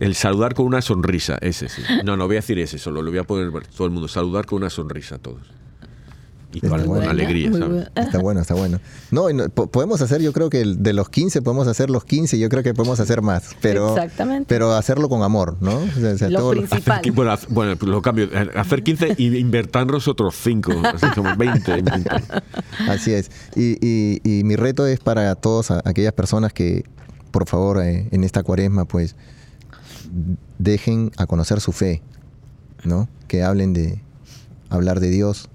[0.00, 1.82] el saludar con una sonrisa, ese sí.
[2.04, 4.08] No, no voy a decir ese solo, lo voy a poner todo el mundo.
[4.08, 5.40] Saludar con una sonrisa a todos.
[6.62, 7.50] Y Está con, alegría.
[7.96, 8.80] Está bueno, está bueno.
[9.10, 12.62] No, podemos hacer, yo creo que de los 15 podemos hacer los 15, yo creo
[12.62, 14.46] que podemos hacer más, pero, Exactamente.
[14.48, 15.76] pero hacerlo con amor, ¿no?
[15.76, 17.00] O sea, Lo todo lo- principal.
[17.00, 18.24] Hacer bueno, bueno, lo cambio.
[18.32, 20.72] eh, Hacer 15 y invertirnos otros 5.
[20.94, 21.82] Así como 20.
[21.82, 22.10] 20.
[22.88, 23.30] Así es.
[23.54, 26.84] Y, y- y mi reto es para todas a- aquellas personas que,
[27.32, 29.14] por favor, eh, en esta cuaresma, pues,
[30.58, 32.02] dejen a conocer su fe,
[32.84, 33.08] ¿no?
[33.28, 34.00] Que hablen de
[34.70, 35.48] hablar de Dios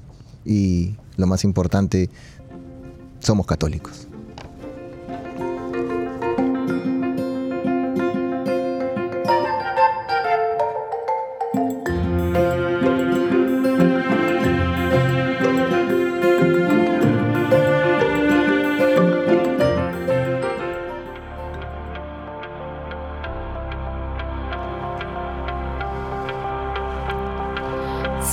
[0.45, 2.09] y lo más importante,
[3.19, 4.07] somos católicos.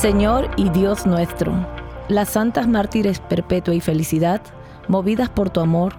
[0.01, 1.53] Señor y Dios nuestro,
[2.09, 4.41] las santas mártires perpetua y felicidad,
[4.89, 5.95] movidas por tu amor,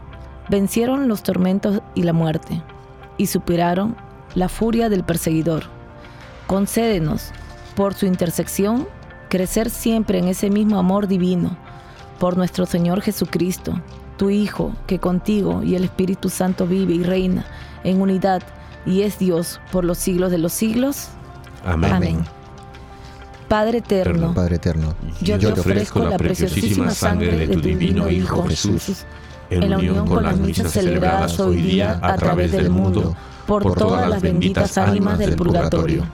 [0.50, 2.62] vencieron los tormentos y la muerte,
[3.18, 3.96] y superaron
[4.36, 5.64] la furia del perseguidor.
[6.48, 7.32] Concédenos,
[7.76, 8.88] por su intersección,
[9.30, 11.56] crecer siempre en ese mismo amor divino,
[12.20, 13.80] por nuestro Señor Jesucristo,
[14.18, 17.46] tu Hijo, que contigo y el Espíritu Santo vive y reina
[17.84, 18.44] en unidad
[18.86, 21.10] y es Dios por los siglos de los siglos.
[21.64, 21.94] Amén.
[21.94, 22.39] Amén.
[23.50, 29.06] Padre eterno, Padre eterno, yo, te ofrezco la preciosísima sangre de tu divino Hijo Jesús,
[29.50, 33.16] en la unión con las misas celebradas hoy día a través del mundo,
[33.48, 36.06] por todas las benditas ánimas del purgatorio.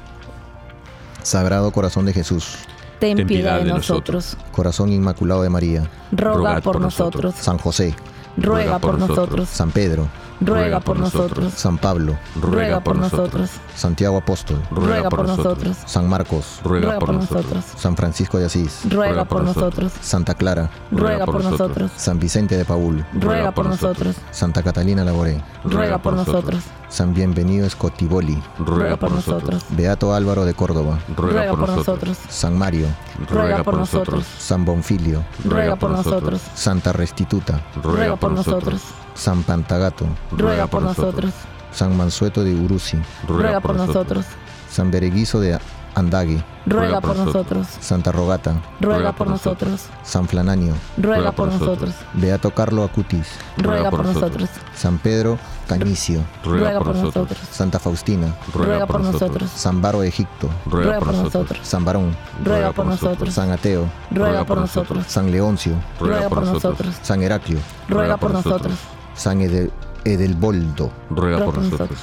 [1.23, 2.55] Sagrado Corazón de Jesús,
[2.99, 7.93] Ten piedad de nosotros, Corazón Inmaculado de María, roga por nosotros, San José,
[8.37, 10.07] ruega por nosotros, San Pedro,
[10.41, 16.59] ruega por nosotros, San Pablo, ruega por nosotros, Santiago Apóstol, ruega por nosotros, San Marcos,
[16.63, 21.91] ruega por nosotros, San Francisco de Asís, ruega por nosotros, Santa Clara, ruega por nosotros,
[21.95, 27.69] San Vicente de Paul, ruega por nosotros, Santa Catalina Laboré, ruega por nosotros, San Bienvenido
[27.69, 32.87] Scotiboli, ruega por nosotros, Beato Álvaro de Córdoba, ruega por nosotros, San Mario,
[33.29, 38.81] ruega por nosotros, San Bonfilio, ruega por nosotros, Santa Restituta, ruega por nosotros,
[39.15, 41.33] San Pantagato, ruega por nosotros,
[41.71, 42.97] San Mansueto de Uruzi,
[43.27, 44.25] ruega por nosotros,
[44.69, 45.57] San Bereguizo de
[45.95, 52.51] Andague, ruega por nosotros, Santa Rogata, ruega por nosotros, San Flananio, ruega por nosotros, Beato
[52.51, 58.99] Carlo Acutis, ruega por nosotros, San Pedro Canicio, ruega por nosotros, Santa Faustina, ruega por
[58.99, 63.89] nosotros, San Baro de Egipto, ruega por nosotros, San Barón, ruega por nosotros, San Ateo,
[64.11, 68.73] ruega por nosotros, San Leoncio, ruega por nosotros, San Heraclio, ruega por nosotros,
[69.15, 69.71] San Ede-
[70.03, 71.89] Edelboldo, Ruega ruega por por nosotros.
[71.89, 71.99] nosotros,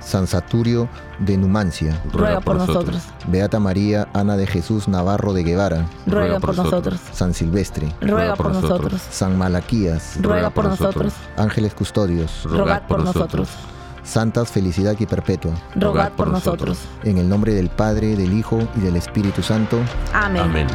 [0.00, 0.88] San Saturio
[1.18, 6.56] de Numancia, ruega por nosotros, Beata María Ana de Jesús Navarro de Guevara, ruega por
[6.56, 13.02] nosotros, San Silvestre, ruega por nosotros, San Malaquías, ruega por nosotros, Ángeles Custodios, rogad por
[13.04, 13.48] nosotros,
[14.04, 16.78] Santas Felicidad y Perpetua, rogad por nosotros.
[17.02, 19.78] en el nombre del Padre, del Hijo y del Espíritu Santo.
[20.14, 20.42] Amén.
[20.42, 20.66] Amén.